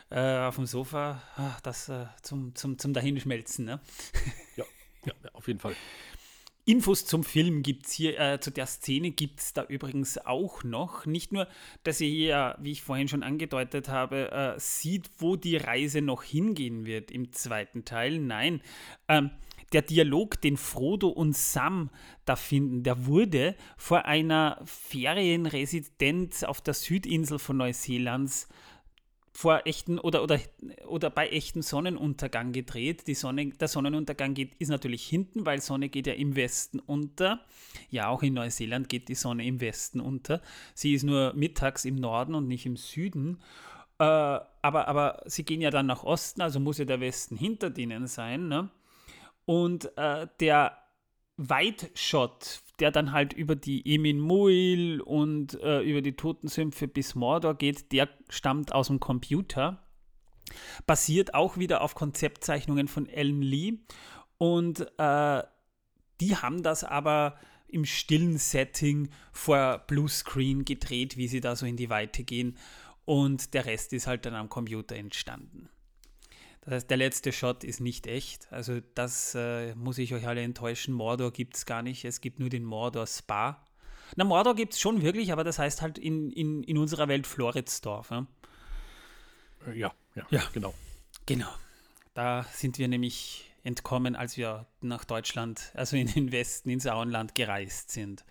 Äh, 0.09 0.47
auf 0.47 0.55
dem 0.55 0.65
Sofa, 0.65 1.21
ah, 1.37 1.57
das 1.63 1.87
äh, 1.89 2.05
zum, 2.21 2.55
zum, 2.55 2.77
zum 2.77 2.93
Dahinschmelzen, 2.93 3.65
ne? 3.65 3.79
Ja, 4.57 4.65
ja, 5.05 5.13
ja 5.23 5.29
auf 5.33 5.47
jeden 5.47 5.59
Fall. 5.59 5.75
Infos 6.69 7.03
zum 7.07 7.23
Film 7.23 7.63
gibt 7.63 7.87
es 7.87 7.93
hier, 7.93 8.19
äh, 8.19 8.39
zu 8.39 8.51
der 8.51 8.67
Szene 8.67 9.09
gibt 9.09 9.39
es 9.39 9.53
da 9.53 9.63
übrigens 9.63 10.19
auch 10.19 10.63
noch. 10.63 11.07
Nicht 11.07 11.31
nur, 11.31 11.47
dass 11.83 11.99
ihr 11.99 12.09
hier, 12.09 12.57
wie 12.61 12.73
ich 12.73 12.83
vorhin 12.83 13.07
schon 13.07 13.23
angedeutet 13.23 13.89
habe, 13.89 14.31
äh, 14.31 14.59
sieht, 14.59 15.09
wo 15.17 15.35
die 15.35 15.57
Reise 15.57 16.01
noch 16.01 16.21
hingehen 16.21 16.85
wird 16.85 17.09
im 17.09 17.33
zweiten 17.33 17.85
Teil. 17.85 18.19
Nein, 18.19 18.61
ähm, 19.07 19.31
der 19.73 19.81
Dialog, 19.81 20.41
den 20.41 20.57
Frodo 20.57 21.07
und 21.07 21.35
Sam 21.35 21.89
da 22.25 22.35
finden, 22.35 22.83
der 22.83 23.07
wurde 23.07 23.55
vor 23.75 24.05
einer 24.05 24.61
Ferienresidenz 24.63 26.43
auf 26.43 26.61
der 26.61 26.75
Südinsel 26.75 27.39
von 27.39 27.57
Neuseelands 27.57 28.47
vor 29.39 29.61
echten 29.63 29.99
oder, 29.99 30.21
oder, 30.21 30.37
oder 30.85 31.09
bei 31.09 31.29
echten 31.29 31.61
Sonnenuntergang 31.61 32.51
gedreht. 32.51 33.07
Die 33.07 33.13
Sonne, 33.13 33.51
der 33.51 33.69
Sonnenuntergang 33.69 34.33
geht, 34.33 34.53
ist 34.55 34.67
natürlich 34.67 35.07
hinten, 35.07 35.45
weil 35.45 35.61
Sonne 35.61 35.87
geht 35.87 36.07
ja 36.07 36.13
im 36.13 36.35
Westen 36.35 36.81
unter. 36.81 37.39
Ja, 37.89 38.09
auch 38.09 38.21
in 38.21 38.33
Neuseeland 38.33 38.89
geht 38.89 39.07
die 39.07 39.15
Sonne 39.15 39.45
im 39.45 39.61
Westen 39.61 40.01
unter. 40.01 40.41
Sie 40.73 40.93
ist 40.93 41.03
nur 41.03 41.31
mittags 41.35 41.85
im 41.85 41.95
Norden 41.95 42.35
und 42.35 42.49
nicht 42.49 42.65
im 42.65 42.75
Süden. 42.75 43.39
Äh, 43.97 44.03
aber, 44.03 44.89
aber 44.89 45.23
sie 45.25 45.45
gehen 45.45 45.61
ja 45.61 45.69
dann 45.69 45.85
nach 45.85 46.03
Osten, 46.03 46.41
also 46.41 46.59
muss 46.59 46.77
ja 46.77 46.83
der 46.83 46.99
Westen 46.99 47.37
hinter 47.37 47.69
denen 47.69 48.07
sein. 48.07 48.49
Ne? 48.49 48.69
Und 49.45 49.97
äh, 49.97 50.27
der 50.41 50.77
Weitshot, 51.37 52.59
der 52.79 52.91
dann 52.91 53.11
halt 53.11 53.33
über 53.33 53.55
die 53.55 53.85
Emin 53.93 54.19
Muil 54.19 55.01
und 55.01 55.59
äh, 55.61 55.81
über 55.81 56.01
die 56.01 56.15
Totensümpfe 56.15 56.87
bis 56.87 57.15
Mordor 57.15 57.55
geht, 57.55 57.91
der 57.91 58.09
stammt 58.29 58.73
aus 58.73 58.87
dem 58.87 58.99
Computer. 58.99 59.83
Basiert 60.87 61.33
auch 61.33 61.57
wieder 61.57 61.81
auf 61.81 61.95
Konzeptzeichnungen 61.95 62.87
von 62.87 63.07
Alan 63.13 63.41
Lee. 63.41 63.79
Und 64.37 64.81
äh, 64.97 65.43
die 66.21 66.35
haben 66.35 66.63
das 66.63 66.83
aber 66.83 67.37
im 67.67 67.85
stillen 67.85 68.37
Setting 68.37 69.09
vor 69.31 69.83
Bluescreen 69.87 70.65
gedreht, 70.65 71.17
wie 71.17 71.27
sie 71.27 71.41
da 71.41 71.55
so 71.55 71.65
in 71.65 71.77
die 71.77 71.89
Weite 71.89 72.23
gehen. 72.23 72.57
Und 73.05 73.53
der 73.53 73.65
Rest 73.65 73.93
ist 73.93 74.07
halt 74.07 74.25
dann 74.25 74.35
am 74.35 74.49
Computer 74.49 74.95
entstanden. 74.95 75.69
Das 76.69 76.75
heißt, 76.83 76.89
der 76.91 76.97
letzte 76.97 77.31
Shot 77.31 77.63
ist 77.63 77.79
nicht 77.79 78.05
echt. 78.05 78.47
Also 78.53 78.79
das 78.93 79.33
äh, 79.33 79.73
muss 79.73 79.97
ich 79.97 80.13
euch 80.13 80.27
alle 80.27 80.43
enttäuschen. 80.43 80.93
Mordor 80.93 81.33
gibt 81.33 81.57
es 81.57 81.65
gar 81.65 81.81
nicht. 81.81 82.05
Es 82.05 82.21
gibt 82.21 82.39
nur 82.39 82.49
den 82.49 82.63
Mordor 82.63 83.07
Spa. 83.07 83.65
Na, 84.15 84.23
Mordor 84.23 84.53
gibt 84.53 84.73
es 84.73 84.79
schon 84.79 85.01
wirklich, 85.01 85.31
aber 85.31 85.43
das 85.43 85.57
heißt 85.57 85.81
halt 85.81 85.97
in, 85.97 86.29
in, 86.31 86.61
in 86.61 86.77
unserer 86.77 87.07
Welt 87.07 87.25
Floridsdorf. 87.25 88.11
Ja? 88.11 88.27
Ja, 89.73 89.91
ja, 90.13 90.27
Ja. 90.29 90.43
genau. 90.53 90.75
Genau. 91.25 91.49
Da 92.13 92.45
sind 92.53 92.77
wir 92.77 92.87
nämlich 92.87 93.51
entkommen, 93.63 94.15
als 94.15 94.37
wir 94.37 94.67
nach 94.81 95.05
Deutschland, 95.05 95.71
also 95.73 95.97
in 95.97 96.05
den 96.05 96.31
Westen, 96.31 96.69
ins 96.69 96.85
Auenland 96.85 97.33
gereist 97.33 97.89
sind. 97.89 98.23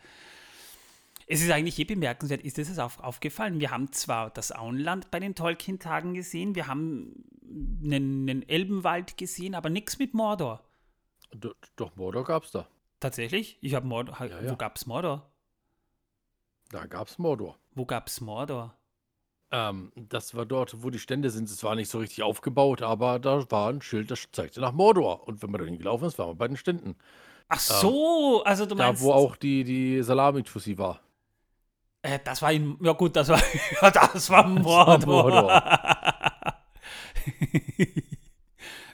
Es 1.31 1.43
ist 1.43 1.51
eigentlich 1.51 1.79
eh 1.79 1.85
bemerkenswert, 1.85 2.43
ist 2.43 2.59
es 2.59 2.79
auf, 2.79 2.99
aufgefallen? 3.01 3.61
Wir 3.61 3.71
haben 3.71 3.93
zwar 3.93 4.31
das 4.31 4.51
Auenland 4.51 5.11
bei 5.11 5.21
den 5.21 5.35
Tolkien-Tagen 5.35 6.15
gesehen, 6.15 6.55
wir 6.55 6.67
haben 6.67 7.25
einen, 7.85 8.29
einen 8.29 8.49
Elbenwald 8.49 9.19
gesehen, 9.19 9.55
aber 9.55 9.69
nichts 9.69 9.99
mit 9.99 10.15
Mordor. 10.15 10.65
Do, 11.35 11.53
doch, 11.77 11.95
Mordor 11.97 12.25
gab's 12.25 12.51
da. 12.51 12.67
Tatsächlich? 13.01 13.59
Ich 13.61 13.75
habe 13.75 13.87
Mordor. 13.87 14.17
Ja, 14.21 14.41
ja. 14.41 14.51
Wo 14.51 14.57
gab's 14.57 14.87
Mordor? 14.87 15.31
Da 16.71 16.87
gab's 16.87 17.19
Mordor. 17.19 17.59
Wo 17.75 17.85
gab's 17.85 18.21
Mordor? 18.23 18.75
Ähm, 19.51 19.93
das 19.97 20.35
war 20.35 20.47
dort, 20.47 20.83
wo 20.83 20.91
die 20.91 20.99
Stände 20.99 21.31
sind. 21.31 21.49
Es 21.49 21.63
war 21.63 21.75
nicht 21.75 21.91
so 21.91 21.99
richtig 21.99 22.23
aufgebaut, 22.23 22.83
aber 22.83 23.19
da 23.19 23.51
war 23.51 23.71
ein 23.71 23.83
Schild, 23.83 24.11
das 24.11 24.29
zeigte 24.33 24.61
nach 24.61 24.73
Mordor. 24.73 25.27
Und 25.29 25.43
wenn 25.43 25.51
man 25.51 25.61
da 25.61 25.67
hingelaufen 25.67 26.09
ist, 26.09 26.19
waren 26.19 26.31
wir 26.31 26.35
bei 26.35 26.49
den 26.49 26.57
Ständen. 26.57 26.97
Ach 27.49 27.61
so, 27.61 28.43
also 28.45 28.67
du 28.67 28.75
Da, 28.75 28.89
meinst. 28.89 29.03
wo 29.03 29.13
auch 29.13 29.37
die, 29.37 29.65
die 29.65 30.03
Salami-Tussi 30.03 30.77
war. 30.77 31.01
Äh, 32.09 32.19
das 32.25 32.41
war 32.43 32.53
in. 32.53 32.77
Ja, 32.81 32.93
gut, 32.93 33.17
das 33.17 33.29
war. 33.29 33.43
Das 33.81 34.31
war 34.31 34.45
war 34.45 34.49
Mordor. 34.49 35.07
Mordor. 35.07 35.49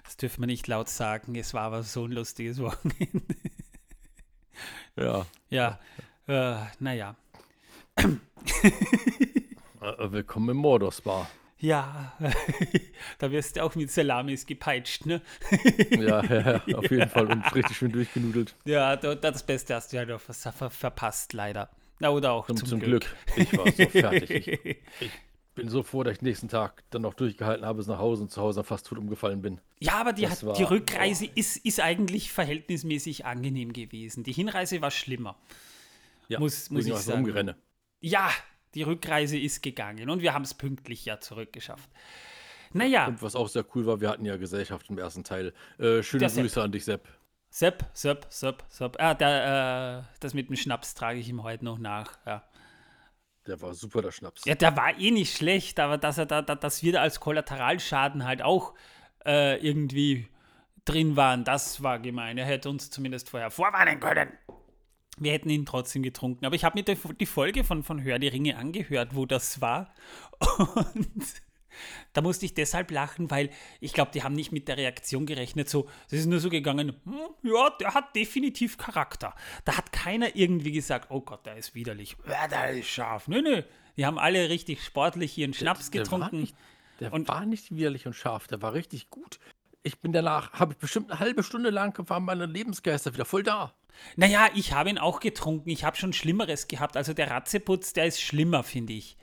das 0.05 0.17
dürfen 0.17 0.43
wir 0.43 0.47
nicht 0.47 0.67
laut 0.67 0.89
sagen. 0.89 1.37
Es 1.37 1.55
war 1.55 1.63
aber 1.63 1.83
so 1.85 2.07
ein 2.07 2.13
lustiges 2.13 2.61
Wochenende. 2.61 3.23
Ja. 4.97 5.27
Ja. 5.51 5.79
Äh, 6.27 6.57
naja. 6.81 7.15
Äh, 7.97 8.13
willkommen 10.11 10.49
im 10.51 10.57
Mordor-Spa. 10.57 11.29
Ja, 11.59 12.13
da 13.19 13.31
wirst 13.31 13.57
du 13.57 13.63
auch 13.63 13.75
mit 13.75 13.91
Salamis 13.91 14.45
gepeitscht, 14.45 15.07
ne? 15.07 15.23
ja, 15.91 16.23
ja, 16.25 16.61
auf 16.77 16.91
jeden 16.91 17.09
Fall 17.09 17.27
und 17.27 17.55
richtig 17.55 17.77
schön 17.77 17.91
durchgenudelt. 17.93 18.55
Ja, 18.65 18.97
das 18.97 19.43
Beste 19.45 19.75
hast 19.75 19.93
du 19.93 19.97
ja 19.97 20.05
noch 20.05 20.21
ver 20.21 20.35
verpasst, 20.71 21.33
leider. 21.33 21.71
Na, 22.01 22.11
oder 22.11 22.33
auch 22.33 22.47
zum, 22.47 22.57
zum, 22.57 22.69
zum 22.69 22.81
Glück. 22.81 23.07
Glück. 23.35 23.49
Ich 23.53 23.57
war 23.59 23.71
so 23.71 23.89
fertig. 23.89 24.31
Ich, 24.31 24.49
ich 25.01 25.11
bin 25.55 25.69
so 25.69 25.83
froh, 25.83 26.03
dass 26.03 26.17
ich 26.17 26.23
nächsten 26.23 26.49
Tag 26.49 26.83
dann 26.91 27.03
noch 27.03 27.15
durchgehalten 27.15 27.65
habe 27.65 27.79
bis 27.79 27.87
nach 27.87 27.99
Hause 27.99 28.23
und 28.23 28.31
zu 28.33 28.41
Hause 28.41 28.65
fast 28.65 28.87
tot 28.87 28.99
umgefallen 28.99 29.41
bin. 29.43 29.61
Ja, 29.79 29.93
aber 30.01 30.13
die, 30.13 30.29
hat, 30.29 30.45
war- 30.45 30.55
die 30.57 30.65
Rückreise 30.65 31.27
ist, 31.27 31.57
ist 31.59 31.81
eigentlich 31.81 32.33
verhältnismäßig 32.33 33.25
angenehm 33.25 33.73
gewesen. 33.73 34.25
Die 34.25 34.33
Hinreise 34.33 34.81
war 34.83 34.91
schlimmer. 34.91 35.37
Ja, 36.29 36.41
Muss- 36.41 36.71
muss 36.71 36.87
ich 36.87 36.95
sagen. 36.95 37.19
Rumgerenne. 37.19 37.57
Ja, 38.01 38.31
die 38.75 38.83
Rückreise 38.83 39.39
ist 39.39 39.63
gegangen 39.63 40.11
und 40.11 40.21
wir 40.23 40.35
haben 40.35 40.43
es 40.43 40.55
pünktlich 40.55 41.05
ja 41.05 41.21
zurückgeschafft. 41.21 41.89
Naja, 42.73 43.07
Und 43.07 43.23
was 43.23 43.37
auch 43.37 43.47
sehr 43.49 43.65
cool 43.77 43.87
war, 43.87 44.01
wir 44.01 44.09
hatten 44.09 44.25
ja 44.25 44.37
Gesellschaft 44.37 44.91
im 44.91 44.99
ersten 44.99 45.23
Teil. 45.23 45.53
Äh, 45.79 46.03
schöne 46.03 46.29
Sepp. 46.29 46.43
Grüße 46.43 46.61
an 46.61 46.73
dich, 46.73 46.85
Sepp. 46.85 47.07
Sepp, 47.55 47.85
Sepp, 47.93 48.27
Sepp, 48.31 48.65
Sepp. 48.69 48.97
Ah, 48.99 49.15
der, 49.15 50.09
äh, 50.09 50.17
das 50.19 50.35
mit 50.35 50.49
dem 50.49 50.57
Schnaps 50.57 50.95
trage 50.95 51.21
ich 51.21 51.29
ihm 51.29 51.45
heute 51.45 51.65
noch 51.65 51.79
nach. 51.79 52.19
Ja. 52.27 52.43
Der 53.47 53.63
war 53.63 53.75
super, 53.75 54.03
der 54.03 54.11
Schnaps. 54.11 54.45
Ja, 54.45 54.57
der 54.57 54.77
war 54.77 54.99
eh 54.99 55.13
nicht 55.13 55.37
schlecht, 55.37 55.79
aber 55.79 55.97
dass 55.97 56.19
er 56.19 56.27
da, 56.27 56.43
da 56.43 56.57
dass 56.57 56.83
wir 56.83 56.91
da 56.91 57.03
als 57.03 57.21
Kollateralschaden 57.21 58.25
halt 58.25 58.43
auch 58.43 58.75
äh, 59.25 59.65
irgendwie 59.65 60.27
drin 60.85 61.15
waren, 61.15 61.45
das 61.45 61.81
war 61.81 62.01
gemein. 62.01 62.39
Er 62.39 62.45
hätte 62.45 62.69
uns 62.69 62.91
zumindest 62.91 63.31
vorher 63.31 63.53
vorwarnen 63.53 64.01
können. 64.01 64.33
Wir 65.19 65.31
hätten 65.31 65.49
ihn 65.49 65.65
trotzdem 65.65 66.03
getrunken. 66.03 66.47
Aber 66.47 66.57
ich 66.57 66.65
habe 66.65 66.77
mir 66.77 66.83
die, 66.85 67.27
Folge 67.27 67.63
von, 67.63 67.85
von 67.85 68.03
Hör 68.03 68.19
die 68.19 68.27
Ringe 68.27 68.57
angehört, 68.57 69.15
wo 69.15 69.27
das 69.27 69.61
war. 69.61 69.95
Und 70.59 71.25
da 72.13 72.21
musste 72.21 72.45
ich 72.47 72.55
deshalb 72.55 72.91
lachen, 72.91 73.31
weil 73.31 73.51
ich 73.81 73.93
glaube, 73.93 74.11
die 74.13 74.23
haben 74.23 74.35
nicht 74.35 74.53
mit 74.53 74.69
der 74.69 74.77
Reaktion 74.77 75.27
gerechnet. 75.27 75.69
So, 75.69 75.89
es 76.07 76.15
ist 76.21 76.27
nur 76.27 76.41
so 76.41 76.51
gegangen, 76.51 77.01
hm, 77.05 77.19
ja, 77.43 77.71
der 77.81 77.95
hat 77.95 78.15
definitiv 78.17 78.79
Charakter. 78.79 79.35
Da 79.65 79.77
hat 79.77 79.93
keiner 79.93 80.37
irgendwie 80.37 80.73
gesagt, 80.73 81.11
oh 81.11 81.21
Gott, 81.21 81.47
der 81.47 81.57
ist 81.57 81.75
widerlich, 81.75 82.17
ja, 82.29 82.49
der 82.49 82.71
ist 82.71 82.89
scharf. 82.89 83.29
Nö, 83.29 83.43
nö. 83.43 83.63
Die 83.97 84.05
haben 84.07 84.19
alle 84.19 84.49
richtig 84.49 84.83
sportlich 84.83 85.39
ihren 85.39 85.55
Schnaps 85.55 85.91
der 85.91 86.01
War 86.11 86.19
getrunken. 86.19 86.41
nicht, 86.41 86.57
der 87.01 87.13
Und- 87.13 87.29
war 87.29 87.47
nicht 87.47 87.75
widerlich 87.75 88.07
und 88.07 88.15
scharf, 88.15 88.47
der 88.49 88.61
war 88.63 88.75
richtig 88.75 89.11
gut. 89.11 89.39
Ich 89.83 90.01
bin 90.01 90.13
danach, 90.13 90.53
habe 90.55 90.73
ich 90.73 90.79
bestimmt 90.79 91.11
eine 91.11 91.21
halbe 91.21 91.43
Stunde 91.43 91.71
lang, 91.71 91.97
waren 92.09 92.25
meine 92.25 92.47
Lebensgeister 92.47 93.13
wieder 93.13 93.25
voll 93.27 93.43
da. 93.43 93.75
Naja, 94.17 94.49
ich 94.55 94.73
habe 94.73 94.91
ihn 94.91 94.99
auch 94.99 95.21
getrunken. 95.21 95.69
Ich 95.71 95.85
habe 95.85 95.97
schon 95.97 96.13
Schlimmeres 96.13 96.67
gehabt. 96.67 96.97
Also 96.97 97.13
der 97.13 97.31
Ratzeputz, 97.31 97.93
der 97.93 98.07
ist 98.07 98.21
schlimmer, 98.21 98.65
finde 98.65 98.95
ich. 98.95 99.17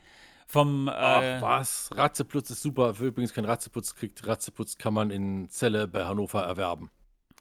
Vom, 0.51 0.89
Ach 0.89 1.21
äh, 1.21 1.41
was, 1.41 1.89
Ratzeputz 1.95 2.49
ist 2.49 2.61
super. 2.61 2.99
Wer 2.99 3.07
übrigens 3.07 3.33
keinen 3.33 3.45
Ratzeputz 3.45 3.95
kriegt, 3.95 4.27
Ratzeputz 4.27 4.77
kann 4.77 4.93
man 4.93 5.09
in 5.09 5.47
Celle 5.49 5.87
bei 5.87 6.03
Hannover 6.03 6.41
erwerben. 6.41 6.91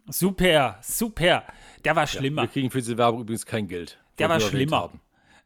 super, 0.09 0.79
super. 0.81 1.43
Der 1.85 1.97
war 1.97 2.07
schlimmer. 2.07 2.43
Wir 2.43 2.49
kriegen 2.49 2.71
für 2.71 2.79
diese 2.79 2.97
Werbung 2.97 3.23
übrigens 3.23 3.47
kein 3.47 3.67
Geld. 3.67 3.99
Der 4.21 4.29
war 4.29 4.39
schlimmer. 4.39 4.93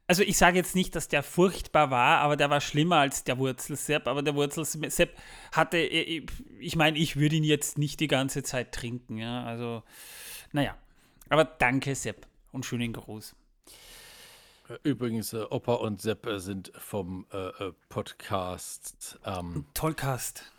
Also 0.07 0.23
ich 0.23 0.37
sage 0.37 0.59
jetzt 0.59 0.75
nicht, 0.75 0.95
dass 0.95 1.09
der 1.09 1.23
furchtbar 1.23 1.91
war, 1.91 2.19
aber 2.19 2.37
der 2.37 2.51
war 2.51 2.61
schlimmer 2.61 2.97
als 2.97 3.25
der 3.25 3.39
Wurzelsepp. 3.39 4.07
Aber 4.09 4.23
der 4.23 4.35
Wurzelsepp 4.35 5.17
hatte, 5.53 5.79
äh, 5.79 6.27
ich 6.61 6.77
meine, 6.77 6.99
ich 6.99 7.17
würde 7.17 7.37
ihn 7.37 7.45
jetzt 7.45 7.79
nicht 7.79 7.99
die 8.01 8.09
ganze 8.09 8.43
Zeit 8.43 8.73
trinken. 8.73 9.17
Ja? 9.17 9.45
Also, 9.45 9.83
naja. 10.53 10.77
Aber 11.31 11.47
danke, 11.47 11.95
Sepp. 11.95 12.27
Und 12.53 12.67
schönen 12.67 12.93
Gruß. 12.93 13.35
Äh, 14.69 14.79
Übrigens, 14.83 15.33
äh, 15.33 15.45
Opa 15.51 15.75
und 15.75 16.01
Sepp 16.01 16.27
äh, 16.27 16.39
sind 16.39 16.73
vom 16.77 17.27
äh, 17.33 17.49
äh, 17.49 17.73
Podcast, 17.89 19.19
ähm, 19.25 19.67
Tollcast. 19.75 20.53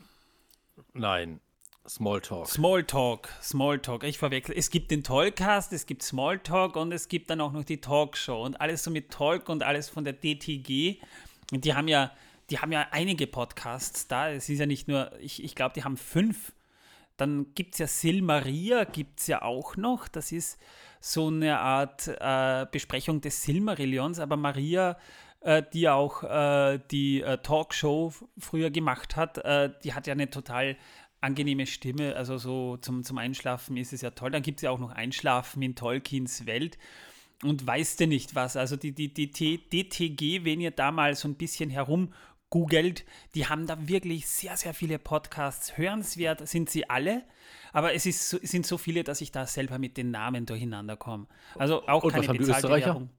nein, 0.94 1.40
Smalltalk. 1.88 2.48
Smalltalk, 2.48 3.30
Smalltalk, 3.44 4.04
ich 4.04 4.18
verwechsel. 4.18 4.56
Es 4.58 4.72
gibt 4.72 4.90
den 4.90 5.04
Tollcast, 5.04 5.72
es 5.72 5.86
gibt 5.86 6.02
Smalltalk 6.02 6.76
und 6.76 6.92
es 6.92 7.08
gibt 7.08 7.30
dann 7.30 7.42
auch 7.42 7.52
noch 7.52 7.64
die 7.64 7.80
Talkshow 7.80 8.44
und 8.44 8.60
alles 8.60 8.84
so 8.84 8.90
mit 8.90 9.12
Talk 9.12 9.50
und 9.50 9.62
alles 9.62 9.90
von 9.90 10.04
der 10.04 10.14
DTG. 10.14 11.00
Und 11.52 11.64
die 11.64 11.76
haben 11.76 11.88
ja, 11.88 12.12
die 12.50 12.58
haben 12.58 12.72
ja 12.72 12.88
einige 12.90 13.28
Podcasts 13.28 14.08
da. 14.08 14.32
Es 14.32 14.50
ist 14.50 14.58
ja 14.58 14.66
nicht 14.66 14.88
nur, 14.88 15.12
ich, 15.20 15.44
ich 15.44 15.54
glaube, 15.54 15.74
die 15.76 15.84
haben 15.84 15.98
fünf. 15.98 16.54
Dann 17.18 17.54
gibt 17.54 17.76
es 17.76 17.80
ja 17.80 17.88
Silmaria, 17.88 18.84
gibt 18.86 19.20
es 19.20 19.28
ja 19.28 19.44
auch 19.44 19.78
noch. 19.78 20.08
Das 20.08 20.32
ist 20.32 20.58
so 21.08 21.28
eine 21.28 21.60
Art 21.60 22.08
äh, 22.08 22.66
Besprechung 22.72 23.22
des 23.22 23.44
Silmarillions, 23.44 24.18
aber 24.18 24.38
Maria, 24.38 24.98
äh, 25.42 25.62
die 25.72 25.88
auch 25.88 26.24
äh, 26.24 26.80
die 26.90 27.22
äh, 27.22 27.38
Talkshow 27.38 28.12
früher 28.40 28.72
gemacht 28.72 29.16
hat, 29.16 29.38
äh, 29.38 29.70
die 29.84 29.94
hat 29.94 30.08
ja 30.08 30.14
eine 30.14 30.32
total 30.32 30.76
angenehme 31.22 31.68
Stimme, 31.68 32.16
also 32.16 32.40
so 32.40 32.78
zum, 32.78 33.04
zum 33.04 33.20
Einschlafen 33.20 33.78
ist 33.78 33.94
es 33.94 34.02
ja 34.02 34.10
toll. 34.12 34.32
Dann 34.32 34.42
gibt 34.42 34.60
es 34.60 34.64
ja 34.64 34.72
auch 34.72 34.80
noch 34.80 34.92
Einschlafen 34.92 35.62
in 35.62 35.76
Tolkiens 35.76 36.48
Welt 36.48 36.80
und 37.44 37.66
weißt 37.66 38.00
du 38.00 38.08
nicht 38.08 38.34
was. 38.34 38.58
Also 38.58 38.76
die, 38.76 38.92
die, 38.92 39.14
die 39.14 39.30
T- 39.30 39.58
DTG, 39.58 40.44
wenn 40.44 40.60
ihr 40.60 40.72
da 40.72 40.92
mal 40.92 41.14
so 41.14 41.28
ein 41.28 41.36
bisschen 41.36 41.70
herum 41.70 42.14
googelt, 42.50 43.06
die 43.34 43.48
haben 43.48 43.68
da 43.68 43.88
wirklich 43.88 44.28
sehr, 44.28 44.56
sehr 44.58 44.74
viele 44.74 45.00
Podcasts. 45.00 45.78
Hörenswert 45.78 46.48
sind 46.48 46.70
sie 46.70 46.90
alle, 46.90 47.24
aber 47.74 47.94
es, 47.94 48.06
ist 48.06 48.34
es 48.34 48.52
sind 48.52 48.66
so 48.66 48.78
viele, 48.78 49.04
dass 49.04 49.22
ich 49.22 49.32
da 49.32 49.46
selber 49.46 49.80
mit 49.80 49.98
den 49.98 50.12
Namen 50.12 50.46
durcheinander 50.46 50.96
komme. 50.96 51.28
Also 51.56 51.88
auch 51.88 52.04
Und 52.04 52.12
keine 52.12 52.24
was 52.24 52.28
haben 52.30 52.34
die 52.34 52.40
bezahlte 52.40 52.68
Österreicher? 52.68 52.86
Werbung. 52.88 53.10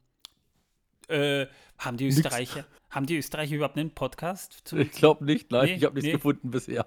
Äh, 1.08 1.46
haben 1.78 1.96
die 1.96 2.06
Österreicher, 2.06 2.64
haben 2.90 3.06
die 3.06 3.16
Österreicher 3.16 3.54
überhaupt 3.54 3.76
einen 3.76 3.90
Podcast? 3.90 4.72
Ich 4.72 4.92
glaube 4.92 5.24
nicht, 5.24 5.50
nein, 5.50 5.66
Nee, 5.66 5.74
ich 5.74 5.84
habe 5.84 5.94
nichts 5.94 6.06
nee. 6.06 6.12
gefunden 6.12 6.50
bisher. 6.50 6.86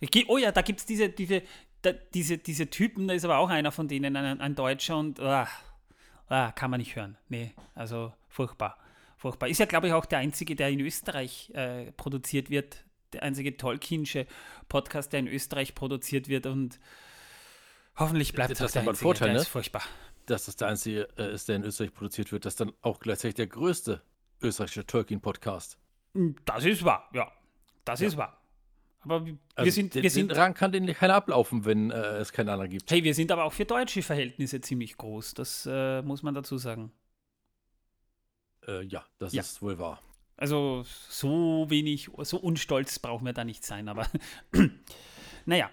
Geh, 0.00 0.24
oh 0.28 0.38
ja, 0.38 0.52
da 0.52 0.62
gibt 0.62 0.80
es 0.80 0.86
diese, 0.86 1.08
diese, 1.08 1.42
da, 1.82 1.92
diese, 1.92 2.38
diese 2.38 2.68
Typen, 2.68 3.08
da 3.08 3.14
ist 3.14 3.24
aber 3.24 3.38
auch 3.38 3.50
einer 3.50 3.72
von 3.72 3.88
denen, 3.88 4.16
ein, 4.16 4.40
ein 4.40 4.54
Deutscher 4.54 4.96
und 4.96 5.20
ah, 5.20 5.48
ah, 6.28 6.52
kann 6.52 6.70
man 6.70 6.80
nicht 6.80 6.96
hören. 6.96 7.16
Nee, 7.28 7.52
also 7.74 8.12
furchtbar. 8.28 8.78
Furchtbar. 9.26 9.48
Ist 9.48 9.58
ja, 9.58 9.66
glaube 9.66 9.88
ich, 9.88 9.92
auch 9.92 10.06
der 10.06 10.20
einzige, 10.20 10.54
der 10.54 10.68
in 10.70 10.80
Österreich 10.80 11.50
äh, 11.54 11.90
produziert 11.92 12.48
wird. 12.48 12.84
Der 13.12 13.22
einzige 13.22 13.56
Tolkienische 13.56 14.26
Podcast, 14.68 15.12
der 15.12 15.20
in 15.20 15.28
Österreich 15.28 15.74
produziert 15.74 16.28
wird 16.28 16.46
und 16.46 16.78
hoffentlich 17.96 18.32
bleibt 18.32 18.52
Das 18.52 18.60
ist 18.60 18.74
der 18.74 18.82
einzige. 18.82 18.96
Vorteil, 18.98 19.28
der 19.28 19.34
ne? 19.34 19.40
ist 19.40 19.48
furchtbar. 19.48 19.82
Dass 20.26 20.46
das 20.46 20.56
der 20.56 20.68
einzige 20.68 21.08
äh, 21.18 21.32
ist, 21.32 21.48
der 21.48 21.56
in 21.56 21.64
Österreich 21.64 21.92
produziert 21.92 22.30
wird, 22.30 22.44
das 22.44 22.52
ist 22.52 22.60
dann 22.60 22.72
auch 22.82 23.00
gleichzeitig 23.00 23.34
der 23.34 23.46
größte 23.48 24.00
österreichische 24.42 24.86
Tolkien-Podcast. 24.86 25.78
Das 26.44 26.64
ist 26.64 26.84
wahr, 26.84 27.08
ja. 27.12 27.30
Das 27.84 28.00
ist 28.00 28.16
wahr. 28.16 28.40
Aber 29.00 29.24
wir 29.24 29.38
Also 29.54 29.70
sind, 29.70 29.94
den, 29.94 30.02
wir 30.02 30.10
sind 30.10 30.30
den 30.30 30.36
Rang 30.36 30.54
kann 30.54 30.72
den 30.72 30.86
keiner 30.86 31.14
ablaufen, 31.14 31.64
wenn 31.64 31.90
äh, 31.90 32.18
es 32.18 32.32
keinen 32.32 32.48
anderen 32.48 32.70
gibt. 32.70 32.90
Hey, 32.90 33.04
wir 33.04 33.14
sind 33.14 33.30
aber 33.30 33.44
auch 33.44 33.52
für 33.52 33.64
deutsche 33.64 34.02
Verhältnisse 34.02 34.60
ziemlich 34.60 34.96
groß. 34.96 35.34
Das 35.34 35.68
äh, 35.70 36.02
muss 36.02 36.22
man 36.22 36.34
dazu 36.34 36.58
sagen. 36.58 36.92
Äh, 38.66 38.82
ja, 38.84 39.04
das 39.18 39.32
Ja. 39.32 39.42
ist 39.42 39.62
wohl 39.62 39.78
wahr. 39.78 40.00
Also 40.36 40.84
so 41.08 41.66
wenig, 41.68 42.10
so 42.22 42.38
unstolz 42.38 42.98
brauchen 42.98 43.24
wir 43.24 43.32
da 43.32 43.44
nicht 43.44 43.64
sein. 43.64 43.88
Aber 43.88 44.06
naja, 45.46 45.70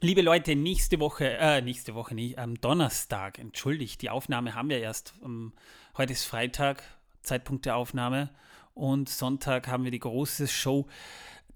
liebe 0.00 0.20
Leute, 0.22 0.54
nächste 0.54 1.00
Woche, 1.00 1.36
äh, 1.38 1.62
nächste 1.62 1.94
Woche 1.94 2.14
nicht, 2.14 2.38
am 2.38 2.60
Donnerstag, 2.60 3.38
entschuldigt, 3.38 4.02
die 4.02 4.10
Aufnahme 4.10 4.54
haben 4.54 4.68
wir 4.68 4.80
erst. 4.80 5.14
Ähm, 5.24 5.52
heute 5.96 6.12
ist 6.12 6.24
Freitag, 6.24 6.82
Zeitpunkt 7.22 7.64
der 7.66 7.76
Aufnahme. 7.76 8.30
Und 8.74 9.08
Sonntag 9.08 9.68
haben 9.68 9.84
wir 9.84 9.90
die 9.90 9.98
große 9.98 10.46
Show. 10.48 10.86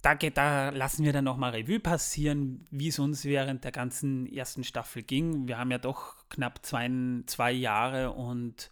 Da, 0.00 0.14
da 0.14 0.70
lassen 0.70 1.04
wir 1.04 1.12
dann 1.12 1.24
nochmal 1.24 1.50
Revue 1.50 1.78
passieren, 1.78 2.64
wie 2.70 2.88
es 2.88 2.98
uns 2.98 3.26
während 3.26 3.64
der 3.64 3.72
ganzen 3.72 4.24
ersten 4.33 4.64
Staffel 4.64 5.02
ging. 5.02 5.46
Wir 5.46 5.59
haben 5.59 5.70
ja 5.70 5.76
doch 5.76 6.14
knapp 6.30 6.64
zwei, 6.64 6.88
zwei 7.26 7.52
Jahre 7.52 8.12
und 8.12 8.70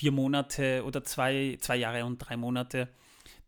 vier 0.00 0.12
Monate 0.12 0.82
oder 0.86 1.04
zwei, 1.04 1.58
zwei 1.60 1.76
Jahre 1.76 2.06
und 2.06 2.16
drei 2.16 2.38
Monate 2.38 2.88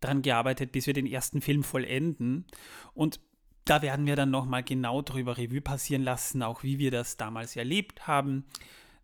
dran 0.02 0.20
gearbeitet, 0.20 0.70
bis 0.70 0.86
wir 0.86 0.92
den 0.92 1.06
ersten 1.06 1.40
Film 1.40 1.64
vollenden. 1.64 2.44
Und 2.92 3.20
da 3.64 3.80
werden 3.80 4.04
wir 4.04 4.16
dann 4.16 4.30
nochmal 4.30 4.62
genau 4.62 5.00
drüber 5.00 5.38
Revue 5.38 5.62
passieren 5.62 6.02
lassen, 6.02 6.42
auch 6.42 6.62
wie 6.62 6.78
wir 6.78 6.90
das 6.90 7.16
damals 7.16 7.56
erlebt 7.56 8.06
haben. 8.06 8.44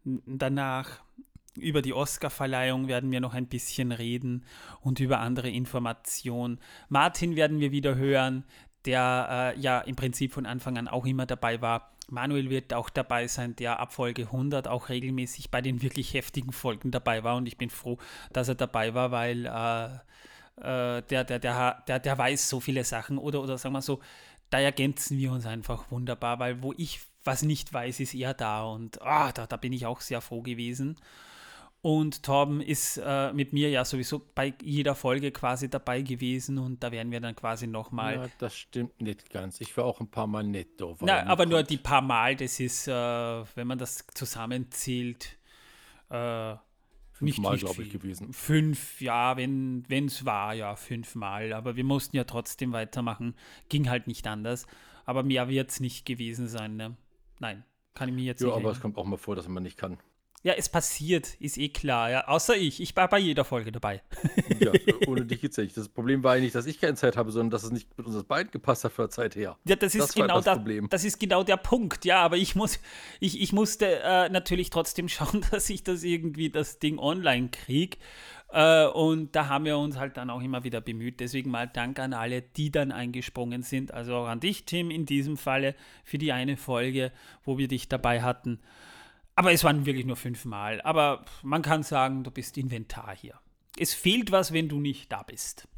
Danach 0.05 1.01
über 1.57 1.81
die 1.81 1.95
Oscarverleihung 1.95 2.87
werden 2.87 3.11
wir 3.11 3.21
noch 3.21 3.33
ein 3.33 3.47
bisschen 3.47 3.93
reden 3.93 4.45
und 4.83 5.01
über 5.01 5.21
andere 5.21 5.49
Informationen. 5.49 6.61
Martin 6.91 7.35
werden 7.35 7.61
wir 7.61 7.73
wieder 7.73 7.97
hören, 7.97 8.45
der 8.89 9.55
äh, 9.55 9.61
ja 9.61 9.81
im 9.81 9.97
Prinzip 9.97 10.33
von 10.33 10.47
Anfang 10.47 10.79
an 10.79 10.89
auch 10.89 11.05
immer 11.05 11.27
dabei 11.27 11.61
war. 11.61 11.93
Manuel 12.11 12.49
wird 12.49 12.73
auch 12.73 12.89
dabei 12.89 13.29
sein, 13.29 13.55
der 13.55 13.81
ab 13.81 13.93
Folge 13.93 14.23
100 14.23 14.67
auch 14.67 14.89
regelmäßig 14.89 15.51
bei 15.51 15.61
den 15.61 15.83
wirklich 15.83 16.15
heftigen 16.15 16.53
Folgen 16.53 16.91
dabei 16.91 17.23
war 17.23 17.37
und 17.37 17.47
ich 17.47 17.59
bin 17.59 17.69
froh, 17.69 17.99
dass 18.33 18.49
er 18.49 18.55
dabei 18.55 18.95
war, 18.95 19.11
weil 19.11 19.45
äh, 19.45 19.85
äh, 20.97 21.03
der, 21.03 21.25
der, 21.25 21.39
der, 21.39 21.85
der, 21.87 21.99
der 21.99 22.19
weiß 22.19 22.49
so 22.49 22.61
viele 22.61 22.83
Sachen 22.83 23.19
oder, 23.19 23.43
oder 23.43 23.59
sagen 23.59 23.75
wir 23.75 23.83
so, 23.83 24.01
da 24.49 24.59
ergänzen 24.59 25.19
wir 25.19 25.33
uns 25.33 25.45
einfach 25.45 25.91
wunderbar, 25.91 26.39
weil 26.39 26.63
wo 26.63 26.73
ich 26.79 27.01
was 27.25 27.43
nicht 27.43 27.75
weiß, 27.75 28.01
ist 28.01 28.15
er 28.15 28.33
da 28.33 28.65
und 28.65 29.03
ah, 29.03 29.31
da, 29.33 29.47
da 29.47 29.59
bin 29.59 29.75
ich 29.75 29.85
auch 29.85 30.01
sehr 30.01 30.23
froh 30.23 30.41
gewesen. 30.41 30.97
Und 31.81 32.25
Torben 32.25 32.61
ist 32.61 33.01
äh, 33.03 33.33
mit 33.33 33.53
mir 33.53 33.71
ja 33.71 33.85
sowieso 33.85 34.21
bei 34.35 34.53
jeder 34.63 34.97
Folge 34.97 35.31
quasi 35.31 35.71
dabei 35.71 36.03
gewesen 36.03 36.59
und 36.59 36.83
da 36.83 36.91
werden 36.91 37.13
wir 37.13 37.21
dann 37.21 37.37
quasi 37.37 37.69
nochmal. 37.69 38.17
Ja, 38.17 38.29
das 38.39 38.57
stimmt 38.57 39.01
nicht 39.01 39.31
ganz. 39.31 39.61
Ich 39.61 39.77
war 39.77 39.85
auch 39.85 40.01
ein 40.01 40.11
paar 40.11 40.27
Mal 40.27 40.43
netto. 40.43 40.97
Na, 41.01 41.25
aber 41.27 41.47
nur 41.47 41.63
die 41.63 41.77
paar 41.77 42.03
Mal, 42.03 42.35
das 42.35 42.59
ist, 42.59 42.89
äh, 42.89 42.93
wenn 42.93 43.67
man 43.69 43.79
das 43.79 44.05
zusammenzählt, 44.13 45.39
äh, 46.11 46.55
nicht, 47.21 47.39
Mal, 47.41 47.53
nicht 47.53 47.65
glaube 47.65 47.83
ich, 47.83 47.91
gewesen. 47.91 48.33
Fünf, 48.33 49.01
ja, 49.01 49.37
wenn 49.37 49.85
es 49.91 50.25
war, 50.25 50.55
ja, 50.55 50.77
fünfmal. 50.77 51.53
Aber 51.53 51.75
wir 51.77 51.85
mussten 51.85 52.17
ja 52.17 52.25
trotzdem 52.25 52.73
weitermachen. 52.73 53.35
Ging 53.69 53.89
halt 53.91 54.07
nicht 54.07 54.27
anders. 54.27 54.67
Aber 55.05 55.23
mehr 55.23 55.49
wird 55.49 55.71
es 55.71 55.81
nicht 55.81 56.07
gewesen 56.07 56.47
sein, 56.49 56.77
ne? 56.77 56.97
Nein, 57.41 57.65
kann 57.95 58.09
ich 58.09 58.15
mir 58.15 58.25
jetzt 58.25 58.41
Ja, 58.41 58.49
nicht 58.49 58.57
aber 58.57 58.71
es 58.71 58.77
erinnern. 58.79 58.83
kommt 58.83 58.99
auch 58.99 59.05
mal 59.05 59.17
vor, 59.17 59.35
dass 59.37 59.49
man 59.49 59.63
nicht 59.63 59.77
kann. 59.77 59.99
Ja, 60.45 60.53
es 60.55 60.69
passiert, 60.69 61.35
ist 61.41 61.59
eh 61.59 61.69
klar, 61.69 62.11
ja. 62.11 62.29
Außer 62.29 62.57
ich. 62.57 62.81
Ich 62.81 62.95
war 62.95 63.09
bei 63.09 63.19
jeder 63.19 63.45
Folge 63.45 63.73
dabei. 63.73 64.03
Ja, 64.61 64.71
ohne 65.09 65.27
dich 65.27 65.41
geht's 65.41 65.57
ja 65.57 65.65
nicht. 65.65 65.77
Das 65.77 65.89
Problem 65.89 66.23
war 66.23 66.37
ja 66.37 66.43
nicht, 66.43 66.55
dass 66.55 66.67
ich 66.67 66.81
keine 66.81 66.95
Zeit 66.95 67.17
habe, 67.17 67.33
sondern 67.33 67.51
dass 67.51 67.65
es 67.65 67.73
nicht 67.73 67.89
mit 67.99 68.07
uns 68.07 68.23
beiden 68.23 68.51
gepasst 68.53 68.85
hat 68.85 68.93
von 68.93 69.07
der 69.07 69.11
Zeit 69.11 69.35
her. 69.35 69.57
Ja, 69.65 69.75
das 69.75 69.95
ist 69.95 70.03
Das 70.03 70.15
genau 70.15 70.37
das 70.37 70.45
das, 70.45 70.57
Problem. 70.59 70.89
das 70.91 71.05
ist 71.05 71.19
genau 71.19 71.43
der 71.43 71.57
Punkt, 71.57 72.05
ja, 72.05 72.21
aber 72.21 72.37
ich 72.37 72.55
muss, 72.55 72.79
ich, 73.19 73.41
ich 73.41 73.53
musste 73.53 74.01
äh, 74.01 74.29
natürlich 74.29 74.71
trotzdem 74.71 75.09
schauen, 75.09 75.45
dass 75.51 75.69
ich 75.71 75.83
das 75.83 76.05
irgendwie, 76.05 76.51
das 76.51 76.79
Ding 76.79 76.99
online 76.99 77.49
kriege. 77.49 77.97
Äh, 78.51 78.87
und 78.87 79.35
da 79.35 79.49
haben 79.49 79.65
wir 79.65 79.77
uns 79.77 79.99
halt 79.99 80.17
dann 80.17 80.31
auch 80.31 80.41
immer 80.41 80.63
wieder 80.63 80.81
bemüht. 80.81 81.21
Deswegen 81.21 81.51
mal 81.51 81.67
Dank 81.67 81.99
an 81.99 82.13
alle, 82.13 82.43
die 82.43 82.71
dann 82.71 82.93
eingesprungen 82.93 83.63
sind. 83.63 83.93
Also 83.93 84.15
auch 84.15 84.29
an 84.29 84.41
dich, 84.41 84.65
Tim, 84.65 84.91
in 84.91 85.05
diesem 85.05 85.37
Falle 85.37 85.75
für 86.05 86.19
die 86.19 86.33
eine 86.33 86.57
Folge, 86.57 87.13
wo 87.45 87.59
wir 87.59 87.69
dich 87.69 87.89
dabei 87.89 88.23
hatten. 88.23 88.61
Aber 89.39 89.53
es 89.53 89.63
waren 89.63 89.87
wirklich 89.87 90.05
nur 90.05 90.17
fünfmal. 90.17 90.81
Aber 90.81 91.25
man 91.45 91.63
kann 91.63 91.85
sagen, 91.85 92.25
du 92.25 92.31
bist 92.33 92.59
Inventar 92.59 93.15
hier. 93.15 93.39
Es 93.79 93.95
fehlt 93.95 94.33
was, 94.33 94.53
wenn 94.53 94.69
du 94.69 94.81
nicht 94.81 95.13
da 95.13 95.23
bist. 95.23 95.69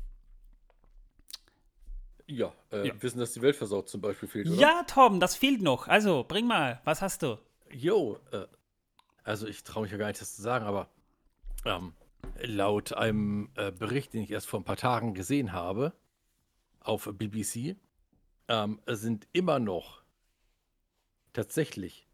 Ja, 2.27 2.55
äh, 2.73 2.89
Ja. 2.89 3.03
wissen, 3.03 3.19
dass 3.19 3.35
die 3.35 3.43
Welt 3.43 3.57
versorgt 3.57 3.91
zum 3.91 4.01
Beispiel 4.01 4.31
fehlt, 4.31 4.47
oder? 4.49 4.57
Ja, 4.57 4.83
Tom, 4.85 5.21
das 5.21 5.37
fehlt 5.37 5.61
noch. 5.61 5.89
Also, 5.89 6.25
bring 6.27 6.47
mal, 6.47 6.81
was 6.85 7.03
hast 7.03 7.21
du? 7.23 7.39
Jo, 7.71 8.19
äh, 8.33 8.47
also 9.25 9.47
ich 9.47 9.63
traue 9.63 9.83
mich 9.83 9.93
ja 9.93 9.99
gar 9.99 10.07
nicht, 10.07 10.23
das 10.23 10.37
zu 10.37 10.41
sagen, 10.41 10.65
aber 10.65 10.89
ähm, 11.67 11.93
laut 12.41 12.95
einem 12.95 13.51
äh, 13.57 13.71
Bericht, 13.73 14.15
den 14.15 14.23
ich 14.23 14.31
erst 14.31 14.47
vor 14.47 14.59
ein 14.61 14.65
paar 14.65 14.79
Tagen 14.79 15.13
gesehen 15.13 15.53
habe, 15.53 15.93
auf 16.81 17.11
BBC, 17.13 17.77
ähm, 18.49 18.81
sind 18.87 19.29
immer 19.35 19.59
noch 19.59 20.01
tatsächlich 21.35 22.07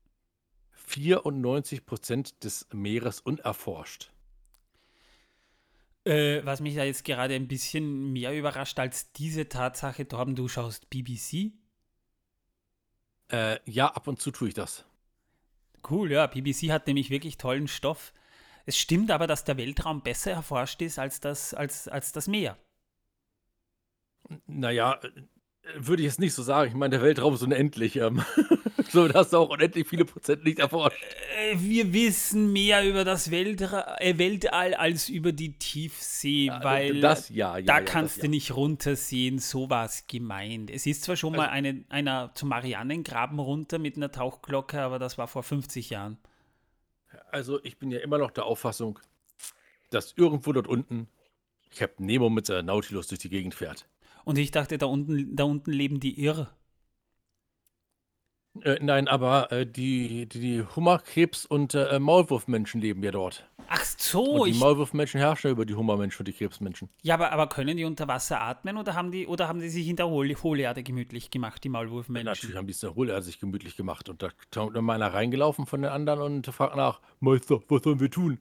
94% 0.97 2.41
des 2.41 2.67
Meeres 2.73 3.21
unerforscht. 3.21 4.11
Äh, 6.05 6.45
was 6.45 6.61
mich 6.61 6.77
da 6.77 6.85
jetzt 6.85 7.05
gerade 7.05 7.35
ein 7.35 7.49
bisschen 7.49 8.13
mehr 8.13 8.37
überrascht 8.37 8.79
als 8.79 9.13
diese 9.13 9.49
Tatsache, 9.49 10.07
Torben, 10.07 10.37
du 10.37 10.49
schaust 10.49 10.89
BBC? 10.89 11.53
Äh, 13.31 13.59
ja, 13.69 13.89
ab 13.89 14.07
und 14.07 14.21
zu 14.21 14.31
tue 14.31 14.49
ich 14.49 14.55
das. 14.55 14.85
Cool, 15.89 16.13
ja, 16.13 16.27
BBC 16.27 16.71
hat 16.71 16.87
nämlich 16.87 17.11
wirklich 17.11 17.39
tollen 17.39 17.69
Stoff. 17.69 18.13
Es 18.67 18.79
stimmt 18.79 19.11
aber, 19.11 19.27
dass 19.27 19.45
der 19.45 19.57
Weltraum 19.57 20.03
besser 20.03 20.33
erforscht 20.33 20.81
ist 20.83 20.99
als 20.99 21.21
das, 21.21 21.55
als, 21.55 21.89
als 21.89 22.13
das 22.13 22.29
Meer. 22.29 22.57
Naja, 24.47 25.01
würde 25.75 26.03
ich 26.03 26.07
jetzt 26.07 26.21
nicht 26.21 26.35
so 26.35 26.43
sagen. 26.43 26.71
Ich 26.71 26.77
meine, 26.77 26.91
der 26.91 27.03
Weltraum 27.03 27.35
ist 27.35 27.43
unendlich. 27.43 27.97
Ähm, 27.97 28.23
so, 28.91 29.09
da 29.09 29.21
hast 29.21 29.33
du 29.33 29.39
auch 29.39 29.51
unendlich 29.51 29.87
viele 29.87 30.05
Prozent 30.05 30.45
nicht 30.45 30.59
erforscht. 30.59 31.03
Äh, 31.39 31.57
wir 31.59 31.93
wissen 31.93 32.53
mehr 32.53 32.89
über 32.89 33.05
das 33.05 33.31
Weltra 33.31 33.97
äh, 33.99 34.19
Weltall 34.19 34.75
als 34.75 35.09
über 35.09 35.33
die 35.33 35.59
Tiefsee, 35.59 36.51
weil 36.63 37.01
das 37.01 37.29
ja, 37.29 37.59
ja. 37.59 37.65
da 37.65 37.79
ja, 37.79 37.85
kannst 37.85 38.17
das, 38.17 38.21
du 38.21 38.27
ja. 38.27 38.31
nicht 38.31 38.57
runtersehen, 38.57 39.39
so 39.39 39.71
war 39.71 39.85
es 39.85 40.07
gemeint. 40.07 40.71
Es 40.71 40.87
ist 40.87 41.05
zwar 41.05 41.17
schon 41.17 41.35
mal 41.35 41.49
eine, 41.49 41.85
einer 41.89 42.33
zum 42.35 42.51
Marianengraben 42.51 43.39
runter 43.39 43.79
mit 43.79 43.97
einer 43.97 44.13
Tauchglocke, 44.13 44.81
aber 44.81 44.99
das 44.99 45.19
war 45.19 45.29
vor 45.29 45.43
50 45.43 45.91
Jahren. 45.91 46.19
Also, 47.31 47.63
ich 47.65 47.79
bin 47.79 47.91
ja 47.91 47.99
immer 48.01 48.19
noch 48.19 48.31
der 48.31 48.45
Auffassung, 48.45 48.99
dass 49.91 50.13
irgendwo 50.17 50.53
dort 50.53 50.69
unten 50.69 51.09
Captain 51.75 52.07
Nemo 52.07 52.31
mit 52.31 52.47
seiner 52.47 52.63
Nautilus 52.63 53.09
durch 53.09 53.19
die 53.19 53.29
Gegend 53.29 53.55
fährt. 53.55 53.87
Und 54.27 54.39
ich 54.39 54.51
dachte, 54.51 54.77
da 54.77 54.87
unten, 54.87 55.37
da 55.37 55.45
unten 55.45 55.71
leben 55.71 56.01
die 56.01 56.21
Irr. 56.21 56.51
Äh, 58.63 58.79
nein, 58.81 59.07
aber 59.07 59.53
äh, 59.53 59.65
die, 59.65 60.27
die, 60.27 60.41
die 60.41 60.63
Hummerkrebs- 60.65 61.47
und 61.47 61.75
äh, 61.75 62.01
Maulwurfmenschen 62.01 62.81
leben 62.81 63.05
ja 63.05 63.13
dort. 63.13 63.49
Ach 63.69 63.85
so, 63.85 64.25
und 64.25 64.47
die 64.47 64.51
ich, 64.51 64.59
Maulwurfmenschen 64.59 65.21
herrschen 65.21 65.49
ja 65.49 65.53
über 65.53 65.65
die 65.65 65.77
Hummermenschen 65.77 66.21
und 66.21 66.29
die 66.29 66.33
Krebsmenschen. 66.33 66.89
ja, 67.03 67.15
aber, 67.15 67.31
aber 67.31 67.49
können 67.49 67.77
die 67.77 67.85
unter 67.85 68.09
Wasser 68.09 68.41
atmen 68.41 68.79
oder 68.79 68.95
haben 68.95 69.13
die, 69.13 69.29
oder 69.29 69.47
haben 69.47 69.61
die 69.61 69.69
sich 69.69 69.87
in 69.87 69.95
der 69.95 70.09
Hohl 70.09 70.35
Hohlerde 70.43 70.83
gemütlich 70.83 71.31
gemacht, 71.31 71.63
die 71.63 71.69
Maulwurfmenschen? 71.69 72.27
Natürlich 72.27 72.57
haben 72.57 72.67
die 72.67 72.73
es 72.73 72.83
in 72.83 72.89
der 72.89 72.97
Hohlerde 72.97 73.23
sich 73.23 73.39
gemütlich 73.39 73.77
gemacht. 73.77 74.09
Und 74.09 74.23
da 74.25 74.31
kommt 74.53 74.77
immer 74.77 74.95
einer 74.95 75.15
reingelaufen 75.15 75.67
von 75.67 75.83
den 75.83 75.93
anderen 75.93 76.21
und 76.21 76.47
fragt 76.49 76.75
nach, 76.75 77.01
Meister, 77.21 77.61
was 77.69 77.83
sollen 77.85 78.01
wir 78.01 78.11
tun? 78.11 78.41